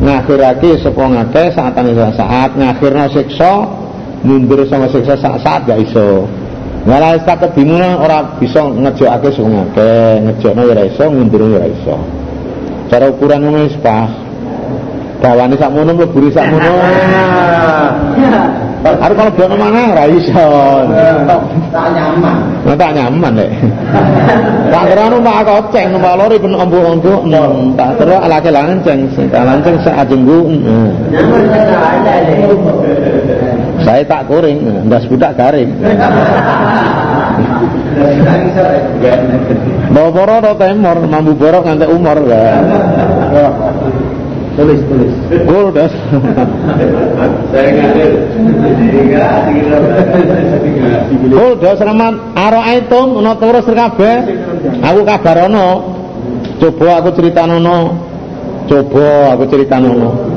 ngakhirake 0.01 0.81
sapa 0.81 1.05
ngake 1.05 1.43
saatane 1.53 1.93
saat 1.93 2.57
ngakhirna 2.57 3.05
siksa 3.13 3.69
mundur 4.25 4.65
sama 4.65 4.89
siksa 4.89 5.15
saat-saat 5.21 5.69
gak 5.69 5.79
iso. 5.85 6.25
Wala 6.89 7.13
yastakdimuna 7.13 8.01
ora 8.01 8.41
bisa 8.41 8.65
ngejokake 8.65 9.29
sapa 9.37 9.49
ngake, 9.53 9.93
ngejokno 10.25 10.61
ya 10.65 10.71
ora 10.73 10.83
iso, 10.89 11.03
mundur 11.13 11.41
ya 11.45 11.61
ora 11.61 11.67
iso. 11.69 11.95
Cara 12.89 13.05
ukuran 13.05 13.45
ngono 13.45 13.69
wis 13.69 13.77
pas. 13.85 14.09
Bawane 15.21 15.55
sakmono 15.61 15.93
mleburi 15.93 16.33
sakmono. 16.33 16.73
Harus 18.79 19.15
kalau 19.19 19.31
buat 19.35 19.51
mana 19.59 19.91
ora 19.91 20.05
iso. 20.07 20.47
Tak 21.69 21.87
nyaman. 21.91 22.37
Nah, 22.63 22.75
tak 22.79 22.91
nyaman 22.95 23.31
deh. 23.35 23.51
Tak 24.71 24.83
kira 24.87 25.03
numpak 25.11 25.43
koceng 25.43 25.87
numpak 25.91 26.15
lori 26.15 26.37
pun 26.39 26.55
ombok-ombok. 26.55 27.21
Hmm, 27.27 27.75
Tak 27.75 27.99
kira 27.99 28.23
laki 28.23 28.49
lanceng, 28.55 28.99
tak 29.27 29.43
lanceng 29.43 29.75
sak 29.83 29.95
ajenggu. 30.07 30.39
Hmm. 30.47 30.89
Nyaman 31.11 31.43
ada. 31.51 32.15
Saya 33.83 34.03
tak 34.07 34.27
kuring, 34.31 34.59
ndas 34.87 35.03
budak 35.07 35.35
garing. 35.35 35.71
Bawa 39.89 40.09
poro 40.13 40.51
temor, 40.55 40.97
mambu 41.03 41.31
borok 41.35 41.63
nganti 41.67 41.85
umur 41.89 42.17
kan. 42.27 42.63
Tulis, 44.59 44.83
tulis. 44.91 45.13
Kul 45.47 45.71
das. 45.71 45.87
Saya 47.55 47.69
ngalir. 47.79 48.11
Tiga, 48.91 49.25
tiga, 49.47 49.77
tiga. 50.59 50.89
Kul 51.31 51.53
das 51.63 51.79
ramat 51.79 52.19
aro 52.35 52.59
aitum 52.59 53.23
ono 53.23 53.39
terus 53.39 53.63
kabeh. 53.63 54.15
Aku 54.83 55.07
kabarono. 55.07 55.95
Coba 56.59 56.99
aku 56.99 57.09
ceritanono. 57.15 58.03
Coba 58.67 59.31
aku 59.31 59.47
ceritanono. 59.47 60.27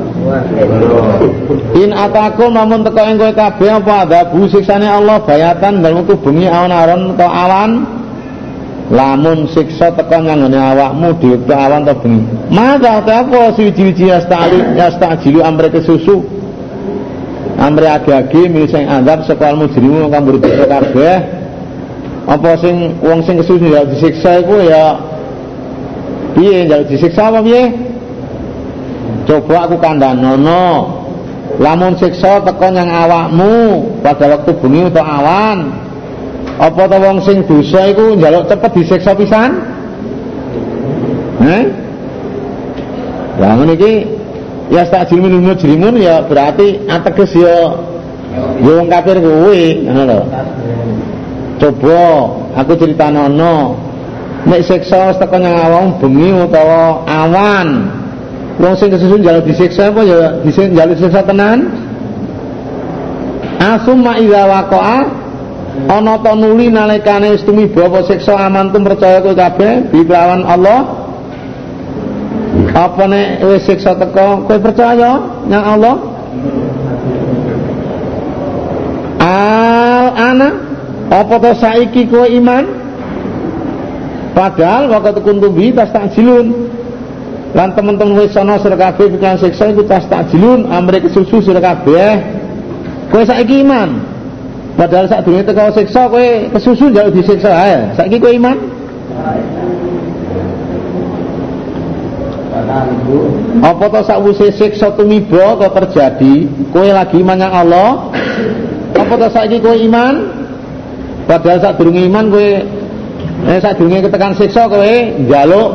In 1.75 1.91
ataku 1.91 2.47
namun 2.47 2.87
teko 2.87 3.03
ing 3.03 3.19
kowe 3.19 3.33
kabeh 3.35 3.69
apa 3.75 4.07
adabu 4.07 4.47
siksane 4.47 4.87
Allah 4.87 5.19
bayatan 5.19 5.83
dalem 5.83 6.07
bengi 6.07 6.47
awan-awan 6.47 7.11
atau 7.11 7.27
awan 7.27 7.71
lamun 8.91 9.47
siksa 9.47 9.95
teko 9.95 10.19
nyanggone 10.19 10.59
awakmu 10.59 11.15
di 11.23 11.27
wektu 11.31 11.53
awan 11.55 11.87
atau 11.87 11.95
bengi. 12.03 12.23
Maka 12.51 12.99
apa 12.99 13.55
suci-suci 13.55 14.11
yastali 14.11 14.59
yastajilu 14.75 15.39
amre 15.39 15.71
kesusu 15.71 16.19
amre 17.55 17.87
age-age 17.87 18.51
milih 18.51 18.67
sing 18.67 18.83
azab 18.89 19.23
saka 19.23 19.55
al 19.55 19.57
mujrimu 19.63 20.11
kang 20.11 20.27
berdosa 20.27 20.65
kabeh. 20.67 21.17
Apa 22.27 22.59
sing 22.59 22.99
wong 22.99 23.23
sing 23.23 23.39
kesusu 23.39 23.71
ya 23.71 23.87
disiksa 23.87 24.43
iku 24.43 24.55
ya 24.67 24.99
piye? 26.35 26.67
Njaluk 26.67 26.87
disiksa 26.91 27.31
apa 27.31 27.39
piye? 27.39 27.71
Coba 29.23 29.71
aku 29.71 29.79
kandhanono. 29.79 30.99
Lamun 31.61 31.95
siksa 31.95 32.43
teko 32.43 32.67
nyang 32.67 32.89
awakmu 32.91 33.55
pada 34.03 34.25
waktu 34.27 34.51
bengi 34.59 34.89
utawa 34.89 35.21
awan 35.21 35.82
apa 36.61 36.81
to 36.85 36.97
wong 37.01 37.17
sing 37.25 37.37
dosa 37.49 37.89
iku 37.89 38.13
njaluk 38.13 38.45
cepet 38.45 38.71
disiksa 38.77 39.11
pisan? 39.17 39.51
Eh 41.43 41.65
Lah 43.41 43.57
ngene 43.57 43.73
iki 43.73 43.93
ya 44.69 44.85
stajil 44.85 45.17
minul 45.17 45.41
mujrimun 45.41 45.97
ya 45.97 46.21
berarti 46.21 46.85
ateges 46.85 47.33
ya 47.33 47.73
ya 48.61 48.71
wong 48.77 48.87
kafir 48.89 49.17
kuwi 49.17 49.89
ngono 49.89 50.01
lho. 50.05 50.19
Coba 51.57 52.01
aku 52.61 52.73
critanono 52.77 53.73
nek 54.45 54.61
siksa 54.61 55.17
teko 55.17 55.37
nyang 55.41 55.57
awakmu 55.57 55.91
bengi 55.97 56.29
utawa 56.45 57.01
awan. 57.09 57.89
Wong 58.61 58.73
sing 58.77 58.93
kesusun 58.93 59.25
jaluk 59.25 59.49
disiksa 59.49 59.89
apa 59.89 60.05
ya 60.05 60.37
disik 60.45 60.77
jaluk 60.77 60.93
disiksa 60.93 61.25
tenan? 61.25 61.73
Asumma 63.57 64.19
idza 64.21 64.45
waqa'a 64.45 65.22
ana 65.73 66.21
ta 66.21 66.35
nuli 66.37 66.69
nalikane 66.69 67.33
wis 67.33 67.41
tumiba 67.43 67.89
apa 67.89 68.05
siksa 68.05 68.37
amantum 68.37 68.85
percaya 68.85 69.21
kowe 69.25 69.33
kabeh 69.33 69.89
bi 69.89 70.05
kelawan 70.05 70.45
Allah? 70.45 70.79
Apa 72.77 73.03
nek 73.09 73.41
wis 73.49 73.65
siksa 73.65 73.97
teko 73.97 74.45
kowe 74.45 74.57
percaya 74.61 75.17
nang 75.49 75.63
Allah? 75.65 75.95
Al 79.17 80.07
ana 80.13 80.49
apa 81.09 81.35
to 81.41 81.51
saiki 81.57 82.05
kowe 82.05 82.25
iman? 82.29 82.65
Padahal 84.33 84.89
waktu 84.93 85.21
kuntum 85.25 85.53
bi 85.57 85.73
tas 85.73 85.89
takjilun 85.89 86.69
lan 87.53 87.69
teman-teman 87.73 88.17
wis 88.21 88.33
ana 88.37 88.61
sira 88.61 88.77
kabeh 88.77 89.09
siksa 89.41 89.73
iku 89.73 89.85
tas 89.89 90.05
takjilun 90.05 90.69
amre 90.69 91.01
kesusu 91.01 91.41
sira 91.41 91.61
kabeh 91.61 92.21
kowe 93.09 93.25
saiki 93.25 93.65
iman 93.65 94.12
padahal 94.77 95.05
sak 95.09 95.21
durunge 95.25 95.45
teko 95.45 95.71
siksa 95.73 96.09
kowe 96.09 96.27
kesusu 96.53 96.85
njaluk 96.89 97.13
disiksa. 97.17 97.51
Ae 97.53 97.77
saiki 97.97 98.17
kowe 98.19 98.33
iman. 98.33 98.57
Apa 103.63 103.85
to 103.89 103.99
sakwise 104.07 104.47
siksa 104.55 104.91
tumiba 104.97 105.55
kok 105.61 105.71
terjadi? 105.77 106.49
Kowe 106.73 106.87
lagi 106.89 107.21
iman 107.21 107.37
yang 107.37 107.53
Allah. 107.53 108.09
Apa 108.97 109.13
to 109.19 109.27
saiki 109.29 109.57
kowe 109.61 109.77
iman? 109.77 110.43
Padahal 111.23 111.59
sak 111.63 111.79
durunge 111.79 112.03
iman 112.03 112.27
kowe 112.27 112.49
eh 113.47 113.57
sak 113.63 113.79
durunge 113.79 114.03
ketekan 114.03 114.35
siksa 114.35 114.67
kowe 114.67 114.93
njaluk 115.23 115.69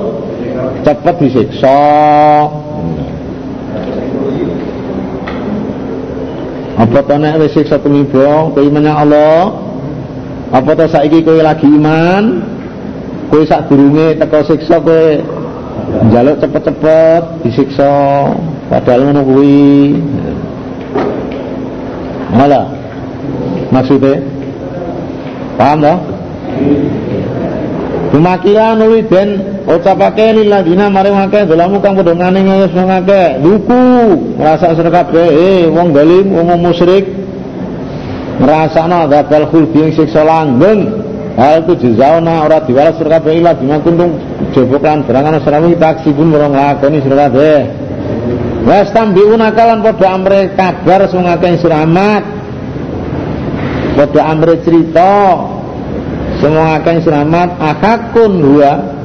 cepet 0.84 1.14
disiksa 1.22 1.78
apa 6.78 6.98
to 7.02 7.14
nek 7.18 7.42
wis 7.42 7.50
siksa 7.58 7.82
tumiba 7.82 8.54
kowe 8.54 8.62
iman 8.62 8.86
Allah? 8.86 9.50
Apa 10.54 10.78
to 10.78 10.86
saiki 10.86 11.26
kowe 11.26 11.34
lagi 11.42 11.66
iman? 11.66 12.38
Kowe 13.34 13.42
sak 13.42 13.66
durunge 13.66 14.14
teko 14.14 14.46
siksa 14.46 14.78
kowe 14.78 15.02
njaluk 16.06 16.38
cepet-cepet 16.38 17.22
disiksa. 17.42 17.90
Padahal 18.70 19.10
ngono 19.10 19.20
kuwi. 19.26 19.98
Malah 22.38 22.70
maksudnya? 23.74 24.22
Paham 25.58 25.82
toh 25.82 25.98
nuli 28.78 29.02
den 29.10 29.57
ucapake 29.68 30.32
lilladina 30.32 30.88
mari 30.88 31.12
ngake 31.12 31.44
dolamu 31.44 31.76
kang 31.84 31.92
padha 32.00 32.16
ngane 32.16 32.40
ngayos 32.40 32.72
ngake 32.72 33.22
duku 33.44 33.82
ngrasa 34.40 34.72
sira 34.72 34.90
kabeh. 34.90 35.28
Eh 35.28 35.62
wong 35.68 35.92
zalim 35.92 36.26
wong 36.32 36.48
musyrik 36.56 37.04
ngrasakno 38.40 39.12
gabal 39.12 39.44
khuldi 39.52 39.78
ing 39.84 39.92
siksa 39.92 40.24
langgeng. 40.24 41.04
Hal 41.38 41.62
tu 41.68 41.76
jazauna 41.78 42.48
ora 42.48 42.64
diwales 42.64 42.96
sira 42.96 43.20
kabeh 43.20 43.44
ila 43.44 43.52
bima 43.52 43.76
kuntung 43.84 44.16
jebok 44.56 44.82
lan 44.82 45.04
berangan 45.04 45.36
sirawi 45.44 45.76
taksibun 45.76 46.32
ora 46.32 46.48
nglakoni 46.48 46.98
sira 47.04 47.28
kabeh. 47.28 47.60
Wes 48.64 48.88
tambiuna 48.96 49.52
kalan 49.52 49.84
padha 49.84 50.08
amre 50.16 50.40
kabar 50.56 51.12
sungake 51.12 51.60
siramat 51.60 52.24
padha 54.00 54.22
amre 54.32 54.64
cerita. 54.64 55.12
Semua 56.38 56.78
akan 56.78 56.96
selamat 57.02 57.48
akakun 57.58 58.32
huwa 58.38 58.97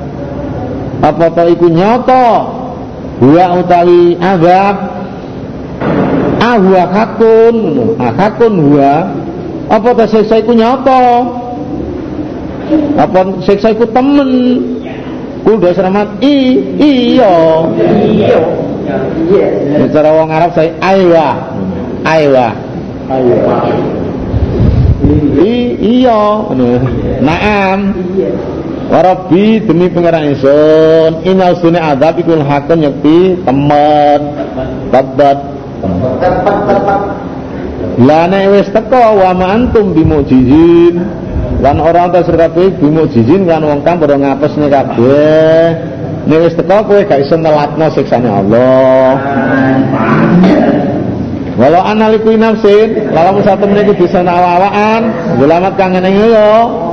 apa 1.02 1.26
to 1.34 1.44
iku 1.50 1.68
nyoto 1.72 2.26
huwa 3.24 3.46
utawi 3.64 4.20
azab. 4.20 4.78
Ahwa 6.44 6.84
hakun. 6.91 7.58
Akakun 7.98 8.54
huwa 8.60 8.94
apa 9.72 9.89
to 9.96 10.04
siksa 10.12 10.44
iku 10.44 10.54
nyoto 10.54 11.02
apa 13.00 13.20
siksa 13.41 13.72
iku 13.72 13.88
temen? 13.89 14.30
Kudu 15.44 15.76
selamat 15.76 16.08
i 16.24 16.56
iya. 16.80 17.36
Iya. 18.00 18.39
Iya. 19.28 19.91
cara 19.91 20.10
wong 20.16 20.32
Arab 20.32 20.56
saya 20.56 20.72
aywa 20.80 21.28
Ayo. 23.04 23.36
I, 25.44 25.76
iya. 26.00 26.22
Naam 27.20 27.80
Iya. 28.16 28.32
Warabi 28.94 29.58
demi 29.66 29.89
pengeran 29.89 30.38
ingsun 30.38 31.26
inal 31.26 31.58
sune 31.58 31.82
adab 31.82 32.14
ikul 32.22 32.46
hakun 32.46 32.86
yakti 32.86 33.41
temen. 33.41 34.22
Tabat 34.94 35.38
lana 37.98 38.54
wis 38.54 38.70
teko 38.70 39.18
wa 39.18 39.34
ma 39.34 39.58
antum 39.58 39.98
bimujizin. 39.98 41.02
Lan 41.58 41.82
ora 41.82 42.06
ta 42.14 42.22
sira 42.22 42.46
kabeh 42.46 42.78
bimujizin 42.78 43.50
kan 43.50 43.66
wong 43.66 43.82
kang 43.82 43.98
padha 43.98 44.14
ngapesne 44.14 44.70
kabeh. 44.70 45.66
Nek 46.30 46.39
wis 46.46 46.54
teko 46.54 46.86
kowe 46.86 47.02
gak 47.02 47.18
iso 47.26 47.34
nelatno 47.34 47.89
siksane 47.98 48.30
Allah. 48.30 49.10
Walau 51.58 51.82
analiku 51.82 52.34
nafsin, 52.38 53.14
lamun 53.14 53.41
satu 53.46 53.70
meniku 53.70 53.94
bisa 53.94 54.26
awaan, 54.26 55.14
selamat 55.38 55.74
kangen 55.78 56.06
yo. 56.14 56.93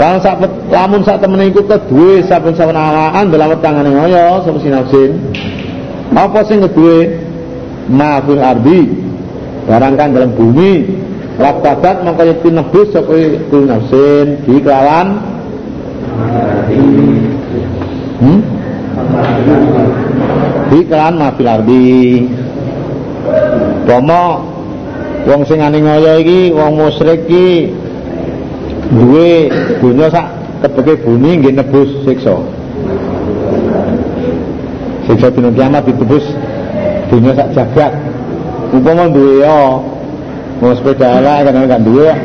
Lamun 0.00 0.20
sak 0.24 0.40
lamun 0.72 1.04
sak 1.04 1.20
temen 1.20 1.52
iku 1.52 1.60
kedue 1.68 2.24
saben 2.24 2.56
saben 2.56 2.72
awaan 2.72 3.28
selamat 3.28 3.60
kangen 3.60 3.92
yo 4.08 4.40
sapa 4.40 4.56
nafsin. 4.56 5.10
Apa 6.16 6.40
sing 6.48 6.64
kedue? 6.64 7.20
Ma 7.92 8.24
ardi. 8.24 8.80
Barang 9.68 10.00
kang 10.00 10.16
dalam 10.16 10.32
bumi. 10.32 10.88
Rabadat 11.36 12.00
mongko 12.00 12.22
yekti 12.32 12.48
nebus 12.48 12.88
sapa 12.96 13.12
iku 13.12 13.68
nafsin 13.68 14.40
di 14.48 14.56
kelawan 14.64 15.20
Hmm? 18.20 18.40
Di 20.72 20.80
kelawan 20.88 21.14
ma 21.20 21.28
ardi. 21.28 22.24
Pomo 23.84 24.24
wong 25.28 25.44
sing 25.44 25.60
ane 25.60 25.84
ngoyo 25.84 26.24
iki 26.24 26.56
wong 26.56 26.80
musyrik 26.80 27.28
iki 27.28 27.68
duwe 28.88 29.52
dunya 29.84 30.08
sak 30.08 30.26
tebeke 30.64 31.04
bumi 31.04 31.40
nggih 31.40 31.52
nebus 31.56 31.90
siksa. 32.08 32.40
Siksa 35.04 35.28
dina 35.32 35.50
kiamat 35.52 35.84
ditebus 35.84 36.24
dunya 37.12 37.32
sak 37.36 37.52
jagat. 37.52 37.92
Upama 38.70 39.10
duwe 39.10 39.44
yo 39.44 39.60
mau 40.60 40.72
sepeda 40.76 41.20
elek 41.20 41.52
kan 41.52 41.66
kan 41.68 41.82
duwe. 41.84 42.08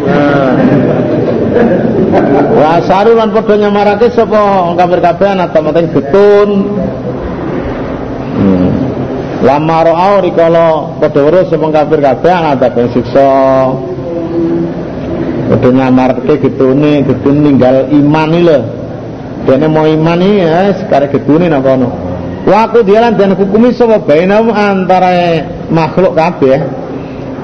Wah 2.55 2.79
saru 2.83 3.15
lan 3.15 3.31
padha 3.31 3.55
nyamarake 3.59 4.11
sapa 4.11 4.71
kafir 4.75 4.99
kabeh 5.03 5.27
ana 5.27 5.45
temen 5.51 5.87
getun. 5.91 6.49
Hmm. 8.35 8.69
Lama 9.43 9.77
ro'au 9.87 10.13
rikala 10.23 10.99
padha 10.99 11.19
weruh 11.23 11.43
sapa 11.47 11.67
kafir 11.71 11.99
kabeh 12.03 12.35
ben 12.71 12.87
siksa. 12.91 13.31
Padha 15.45 15.69
nyamarke 15.69 16.41
getune, 16.41 17.05
getun 17.05 17.45
ninggal 17.45 17.85
iman 17.93 18.29
iki 18.33 18.43
lho. 18.49 18.59
Dene 19.45 19.67
mau 19.69 19.85
iman 19.85 20.19
iki 20.25 20.41
ya 20.41 20.73
sekarang 20.81 21.13
getune 21.13 21.45
nang 21.45 21.61
kono. 21.61 21.89
Wa 22.45 22.69
aku 22.69 22.85
dialan 22.85 23.17
dan 23.17 23.33
hukumi 23.37 23.73
sapa 23.73 24.01
antara 24.05 25.41
makhluk 25.69 26.13
kabeh 26.17 26.61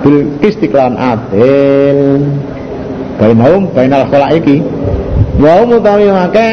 bil 0.01 0.17
istiqlan 0.41 0.97
adil. 0.97 2.25
Bainahum 3.21 3.69
bainal 3.73 4.09
khalaiki. 4.09 4.65
Wa 5.37 5.65
mutawi 5.65 6.09
make 6.09 6.49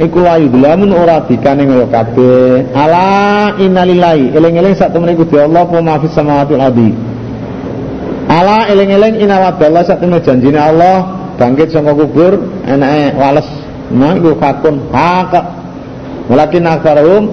iku 0.00 0.24
layu 0.24 0.48
delamun 0.48 0.96
ora 0.96 1.20
dikane 1.28 1.68
ngoyo 1.68 1.88
kabeh 1.92 2.72
ala 2.72 3.52
innalillahi 3.60 4.32
eling-eling 4.32 4.72
sak 4.72 4.96
Allah 4.96 5.64
apa 5.64 5.76
mafis 5.84 6.12
samawati 6.16 6.56
wal 6.56 6.72
ala 8.40 8.72
eling-eling 8.72 9.20
sak 9.84 10.00
temen 10.00 10.20
janjine 10.24 10.56
Allah 10.56 11.28
bangkit 11.36 11.68
saka 11.72 11.92
kubur 11.92 12.40
enake 12.64 13.16
wales 13.20 13.48
nah 13.92 14.16
iku 14.16 14.38
fakun 14.40 14.80
hak 14.88 15.32
walakin 16.32 16.64
aktsaruhum 16.64 17.24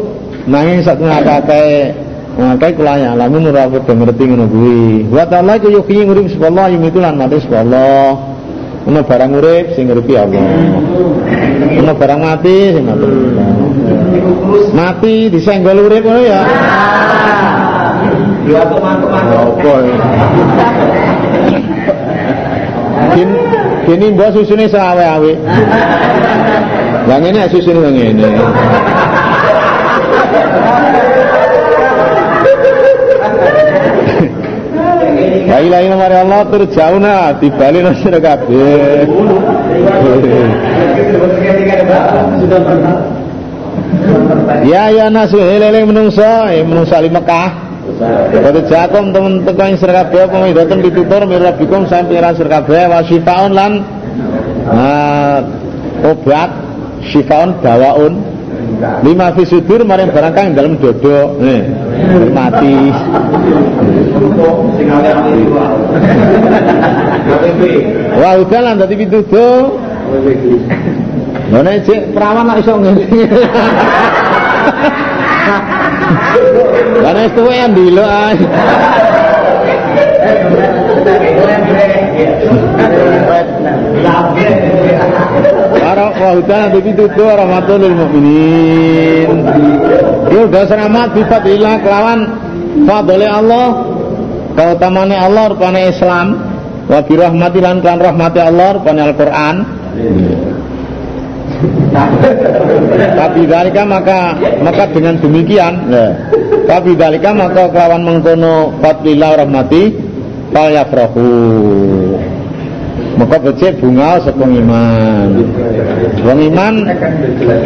nanging 0.47 0.83
sak 0.83 0.99
temen 0.99 1.15
akeh 1.15 2.07
Makai 2.37 2.77
kula 2.77 3.01
ya 3.01 3.17
lamun 3.17 3.49
ora 3.49 3.65
padha 3.65 3.97
ngerti 3.97 4.23
ngono 4.29 4.45
kuwi. 4.45 5.09
Wa 5.09 5.25
ta'ala 5.25 5.57
ku 5.57 5.73
yuhyi 5.73 6.05
ngurip 6.05 6.29
subhanallah 6.29 6.69
yumitu 6.69 7.01
lan 7.01 7.17
mati 7.17 7.41
subhanallah. 7.41 8.13
Ono 8.85 9.01
barang 9.01 9.31
urip 9.41 9.65
sing 9.73 9.89
nguripi 9.89 10.13
Allah. 10.13 10.45
Ono 11.81 11.91
barang 11.97 12.19
mati 12.21 12.77
sing 12.77 12.85
mati. 12.85 13.09
Mati 14.69 15.13
disenggol 15.33 15.81
urip 15.81 16.05
ya. 16.05 16.41
Ya 18.47 18.63
teman-teman. 18.63 19.23
Apa 19.27 19.73
ya? 19.83 19.97
Kin 23.11 23.29
kini 23.83 24.05
mbok 24.15 24.39
susune 24.39 24.71
sawe-awe. 24.71 25.31
Lah 27.11 27.17
ngene 27.19 27.51
susune 27.51 27.79
nang 27.83 27.91
ngene. 27.91 28.29
La 35.47 35.59
ilaha 35.59 35.81
illallah 35.83 36.21
Allah 36.23 36.41
terjauna 36.47 37.15
dibali 37.35 37.83
nang 37.83 37.99
sira 37.99 38.19
kabeh. 38.23 39.03
Ya 44.63 44.87
ya 44.87 45.11
nasu 45.11 45.35
helele 45.35 45.83
menungso, 45.83 46.47
eh 46.47 46.63
menungso 46.63 46.95
di 47.03 47.11
Mekah. 47.11 47.66
Temen 47.87 49.47
teko 49.47 49.63
ing 49.63 49.79
sira 49.79 50.03
kabeh 50.03 50.27
apa 50.27 50.37
midhaten 50.43 50.83
pitutur 50.83 51.23
mirabikum 51.23 51.87
sampeyan 51.87 52.35
sira 52.35 52.59
kabeh 52.59 52.83
wa 52.91 52.99
syifaun 53.07 53.51
lan 53.55 53.71
ah, 54.67 55.39
obat 56.03 56.51
syifaun 57.07 57.63
dawaun 57.63 58.19
lima 59.07 59.31
fi 59.33 59.47
sudur 59.47 59.87
maring 59.87 60.11
barang 60.11 60.53
dalam 60.53 60.75
dodo 60.77 61.39
nih 61.39 61.63
mati. 62.35 62.91
Wah 68.19 68.33
udah 68.37 68.59
lah 68.61 68.73
dadi 68.77 68.95
pitutur. 68.99 69.79
Lho 71.47 71.59
nek 71.63 71.87
perawan 72.11 72.43
nak 72.43 72.59
iso 72.59 72.75
ngene 72.75 73.07
Nek 77.17 77.33
tuwe 77.33 77.53
yang 77.59 77.73
dilo 77.73 78.05
ae. 78.05 78.39
Para 85.77 86.05
wahudan 86.13 86.59
nanti 86.69 86.79
pitutu 86.85 87.23
rahmatul 87.25 87.81
lil 87.81 87.95
mukminin. 87.97 89.29
Yo 90.29 90.45
dosa 90.47 90.77
rahmat 90.77 91.17
sifat 91.17 91.43
ilah 91.49 91.75
kelawan 91.81 92.19
fadole 92.85 93.27
Allah. 93.27 93.67
Kautamane 94.53 95.17
Allah 95.17 95.43
rupane 95.51 95.89
Islam. 95.89 96.27
Wa 96.87 97.03
bi 97.03 97.13
rahmati 97.17 97.59
lan 97.59 97.83
kan 97.83 97.97
rahmati 97.99 98.39
Allah 98.39 98.77
rupane 98.77 99.01
Al-Qur'an. 99.03 99.55
Tapi 103.17 103.49
dalika 103.49 103.81
maka 103.81 104.37
maka 104.61 104.83
dengan 104.93 105.17
demikian, 105.17 105.89
nah, 105.89 106.13
tapi 106.69 106.93
dalika 106.93 107.33
maka 107.33 107.71
kelawan 107.73 108.05
mengkono 108.05 108.77
fadlillah 108.83 109.41
rahmati 109.41 109.83
fal 110.53 110.69
yafrahu. 110.69 111.29
Maka 113.17 113.35
becik 113.41 113.81
bunga 113.81 114.21
sepung 114.21 114.53
iman. 114.53 115.29
Wong 116.21 116.39
iman 116.53 116.73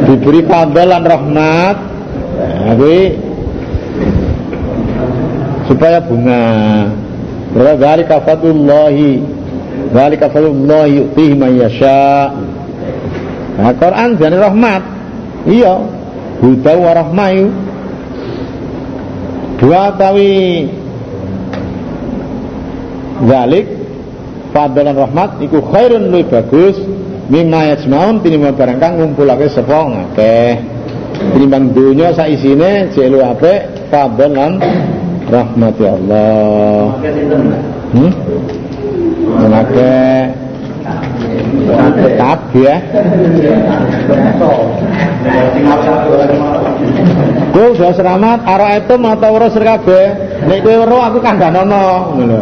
diberi 0.07 0.41
fadl 0.47 0.79
lan 0.87 1.03
rahmat. 1.03 1.77
Nah, 2.39 2.71
kuwi 2.79 3.19
supaya 5.67 5.99
bunga. 5.99 6.43
Berarti 7.51 7.79
dalika 7.83 8.23
fadlullahi. 8.23 9.19
Dalika 9.91 10.31
fadlullahi 10.31 11.03
yu'tihi 11.03 11.33
man 11.35 11.51
yasha'. 11.59 12.40
Nah, 13.57 13.73
Quran 13.75 14.09
jadi 14.15 14.37
rahmat. 14.39 14.81
Iya. 15.47 15.73
Huda 16.39 16.73
wa 16.79 16.91
rahmayu. 16.95 17.47
Dua 19.59 19.93
tawi. 19.97 20.67
Zalik 23.21 23.81
Fadlan 24.51 24.91
rahmat 24.91 25.39
iku 25.39 25.63
khairun 25.63 26.11
lebih 26.11 26.27
bagus. 26.27 26.75
Mimma 27.31 27.71
yajmaun 27.71 28.19
tinimbang 28.19 28.59
barang 28.59 28.79
kang 28.83 28.93
ngumpulake 28.99 29.47
sapa 29.47 29.87
ngakeh. 29.87 30.59
Tinimbang 31.31 31.71
dunya 31.71 32.11
sak 32.11 32.27
isine 32.27 32.91
jek 32.91 33.07
lu 33.07 33.23
apik 33.23 33.87
fadlan 33.87 34.59
rahmati 35.31 35.83
Allah. 35.87 36.99
Hmm? 37.95 38.11
Ngakeh 39.47 40.40
kabeh 42.17 42.63
ya. 42.63 42.77
Kowe 47.51 47.67
udah 47.75 47.91
selamat 47.93 48.39
ara 48.47 48.79
itu 48.79 48.95
atau 48.95 49.29
urus 49.35 49.55
kabeh. 49.55 50.05
Nek 50.47 50.59
kowe 50.63 50.75
weruh 50.81 51.01
aku 51.03 51.17
kandhanono 51.19 52.15
ngono. 52.17 52.37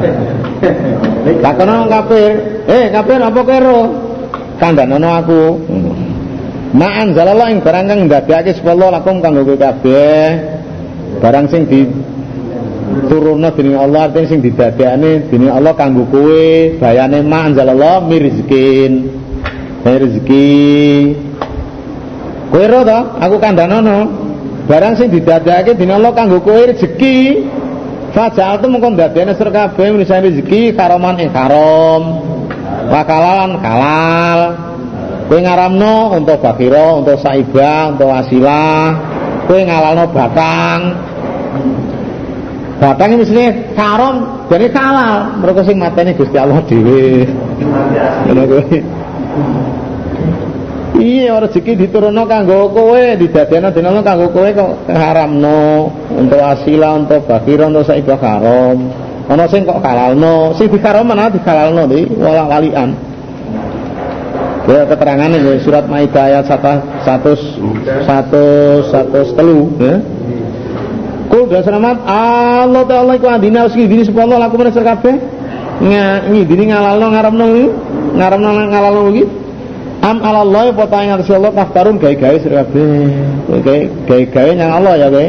Takono 1.43 1.75
kafir, 1.91 2.31
"Eh, 2.67 2.85
kafir 2.93 3.19
apa 3.19 3.39
kowe 3.41 3.59
ro?" 3.59 3.81
Kandhanono 4.59 5.09
aku. 5.15 5.41
Ma'an 6.69 7.17
zalallah 7.17 7.49
ing 7.49 7.65
barang 7.65 7.85
kang 7.89 7.99
ndadekake 8.05 8.53
Allah 8.61 9.01
lakum 9.01 9.19
kanggo 9.19 9.41
kowe 9.43 9.57
kabeh. 9.57 10.27
Barang 11.19 11.49
sing 11.49 11.65
di 11.65 11.89
turunna 13.09 13.53
dening 13.53 13.77
Allah 13.77 14.09
artinya 14.09 14.27
sing 14.29 14.39
didadekane 14.41 15.29
dening 15.29 15.51
Allah 15.51 15.73
kanggo 15.77 16.05
kowe 16.09 16.45
bayane 16.77 17.21
ma 17.25 17.49
anzalallah 17.49 18.05
mirzkin 18.05 19.09
rezeki 19.85 20.49
kowe 22.49 22.65
ro 22.65 22.79
to 22.85 22.99
aku 23.21 23.35
kandhanono 23.37 23.99
barang 24.65 24.93
sing 24.97 25.07
didadekake 25.13 25.77
dening 25.77 25.97
Allah 25.97 26.11
kanggo 26.13 26.41
kowe 26.41 26.59
rezeki 26.59 27.17
Fajal 28.09 28.57
itu 28.57 28.67
mengkon 28.73 28.97
dadene 28.97 29.37
sir 29.37 29.53
kabeh 29.53 29.93
rezeki 29.93 30.73
karoman 30.73 31.21
ing 31.21 31.29
karom. 31.29 32.25
Wakalan 32.89 33.61
kalal. 33.61 34.39
Kowe 35.29 35.37
ngaramno 35.37 36.17
untuk 36.17 36.41
bakira, 36.41 36.97
untuk 36.97 37.21
saibah, 37.21 37.93
untuk 37.93 38.09
wasilah. 38.09 38.97
Kowe 39.45 39.61
ngalalno 39.61 40.09
batang. 40.09 41.08
Batang 42.79 43.11
ini 43.11 43.27
mesti 43.27 43.75
karom, 43.75 44.47
jadi 44.47 44.71
kalal. 44.71 45.43
Mereka 45.43 45.67
sing 45.67 45.83
mateni 45.83 46.15
Gusti 46.15 46.39
Allah 46.39 46.63
kuwi. 46.63 47.27
Iya 50.99 51.39
rezeki 51.39 51.79
diturunno 51.79 52.27
kanggo 52.27 52.71
kowe, 52.75 53.03
didadekno 53.19 53.71
dina 53.71 54.03
kanggo 54.03 54.31
kowe 54.35 54.49
kok 54.51 54.71
haramno 54.91 55.91
untuk 56.11 56.39
asila, 56.43 56.99
untuk 56.99 57.23
bakira, 57.23 57.71
untuk 57.71 57.87
saibah 57.87 58.19
karom. 58.19 58.91
Ana 59.29 59.45
sing 59.47 59.63
kok 59.67 59.79
kalalno, 59.83 60.57
sing 60.57 60.67
dikarom 60.73 61.07
mana 61.07 61.29
dikalalno 61.31 61.87
di 61.87 62.03
wala 62.15 62.49
walian. 62.49 62.95
Ya 64.67 64.85
keterangan 64.85 65.33
ini 65.33 65.61
surat 65.63 65.87
Maidah 65.87 66.29
ayat 66.29 66.45
100 66.45 67.03
100 67.05 68.91
103 68.91 69.81
ya. 69.81 69.95
Kul 71.29 71.45
dan 71.45 71.61
selamat 71.61 72.09
Allah 72.09 72.83
Ta'ala 72.89 73.13
iku 73.13 73.29
adina 73.29 73.69
wis 73.69 73.77
ngidini 73.77 74.01
sapa 74.01 74.25
Allah 74.25 74.49
laku 74.49 74.57
menes 74.57 74.73
kabeh. 74.73 75.15
Ngidini 76.33 76.73
ngalalno 76.73 77.07
ngaramno 77.13 77.45
ngaramno 78.17 78.49
ngalalno 78.73 79.01
iki. 79.13 79.23
Am 79.99 80.17
Allah 80.25 80.73
apa 80.73 80.89
ta 80.89 81.05
ing 81.05 81.13
atas 81.13 81.29
Allah 81.29 81.53
kaftarun 81.53 82.01
gawe-gawe 82.01 82.37
sira 82.41 82.65
kabeh. 82.65 83.13
Gawe-gawe 84.09 84.51
nang 84.57 84.71
Allah 84.81 84.93
ya 84.97 85.07
kowe. 85.13 85.27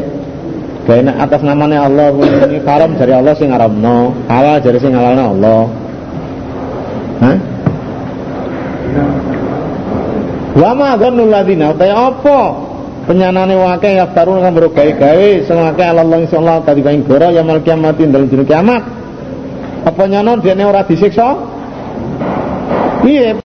Gawe 0.89 1.01
atas 1.21 1.41
namanya 1.45 1.85
Allah 1.85 2.09
ini 2.17 2.57
haram 2.65 2.97
dari 2.97 3.13
Allah 3.13 3.33
sing 3.37 3.53
ngaramno, 3.53 4.25
halal 4.25 4.57
dari 4.57 4.77
sing 4.81 4.97
halalno 4.97 5.23
Allah. 5.37 5.61
Hah? 7.21 7.37
Wa 10.57 10.71
ma 10.73 10.97
dzannul 10.97 11.29
ladina 11.29 11.77
ta 11.77 11.85
apa 11.85 12.39
penyanane 13.11 13.59
wake 13.59 13.91
yaftarun 13.99 14.39
kang 14.39 14.55
bro 14.55 14.71
gawe-gawe 14.71 15.29
sing 15.43 15.57
wake 15.59 15.83
Allah 15.83 16.07
insyaallah 16.23 16.63
tadi 16.63 16.79
kain 16.79 17.03
goro 17.03 17.27
ya 17.27 17.43
mal 17.43 17.59
kiamat 17.59 17.99
dalem 17.99 18.31
dina 18.31 18.47
kiamat. 18.47 18.83
Apa 19.83 20.07
nyono 20.07 20.39
dene 20.39 20.63
ora 20.63 20.87
disiksa? 20.87 21.35
Piye? 23.03 23.35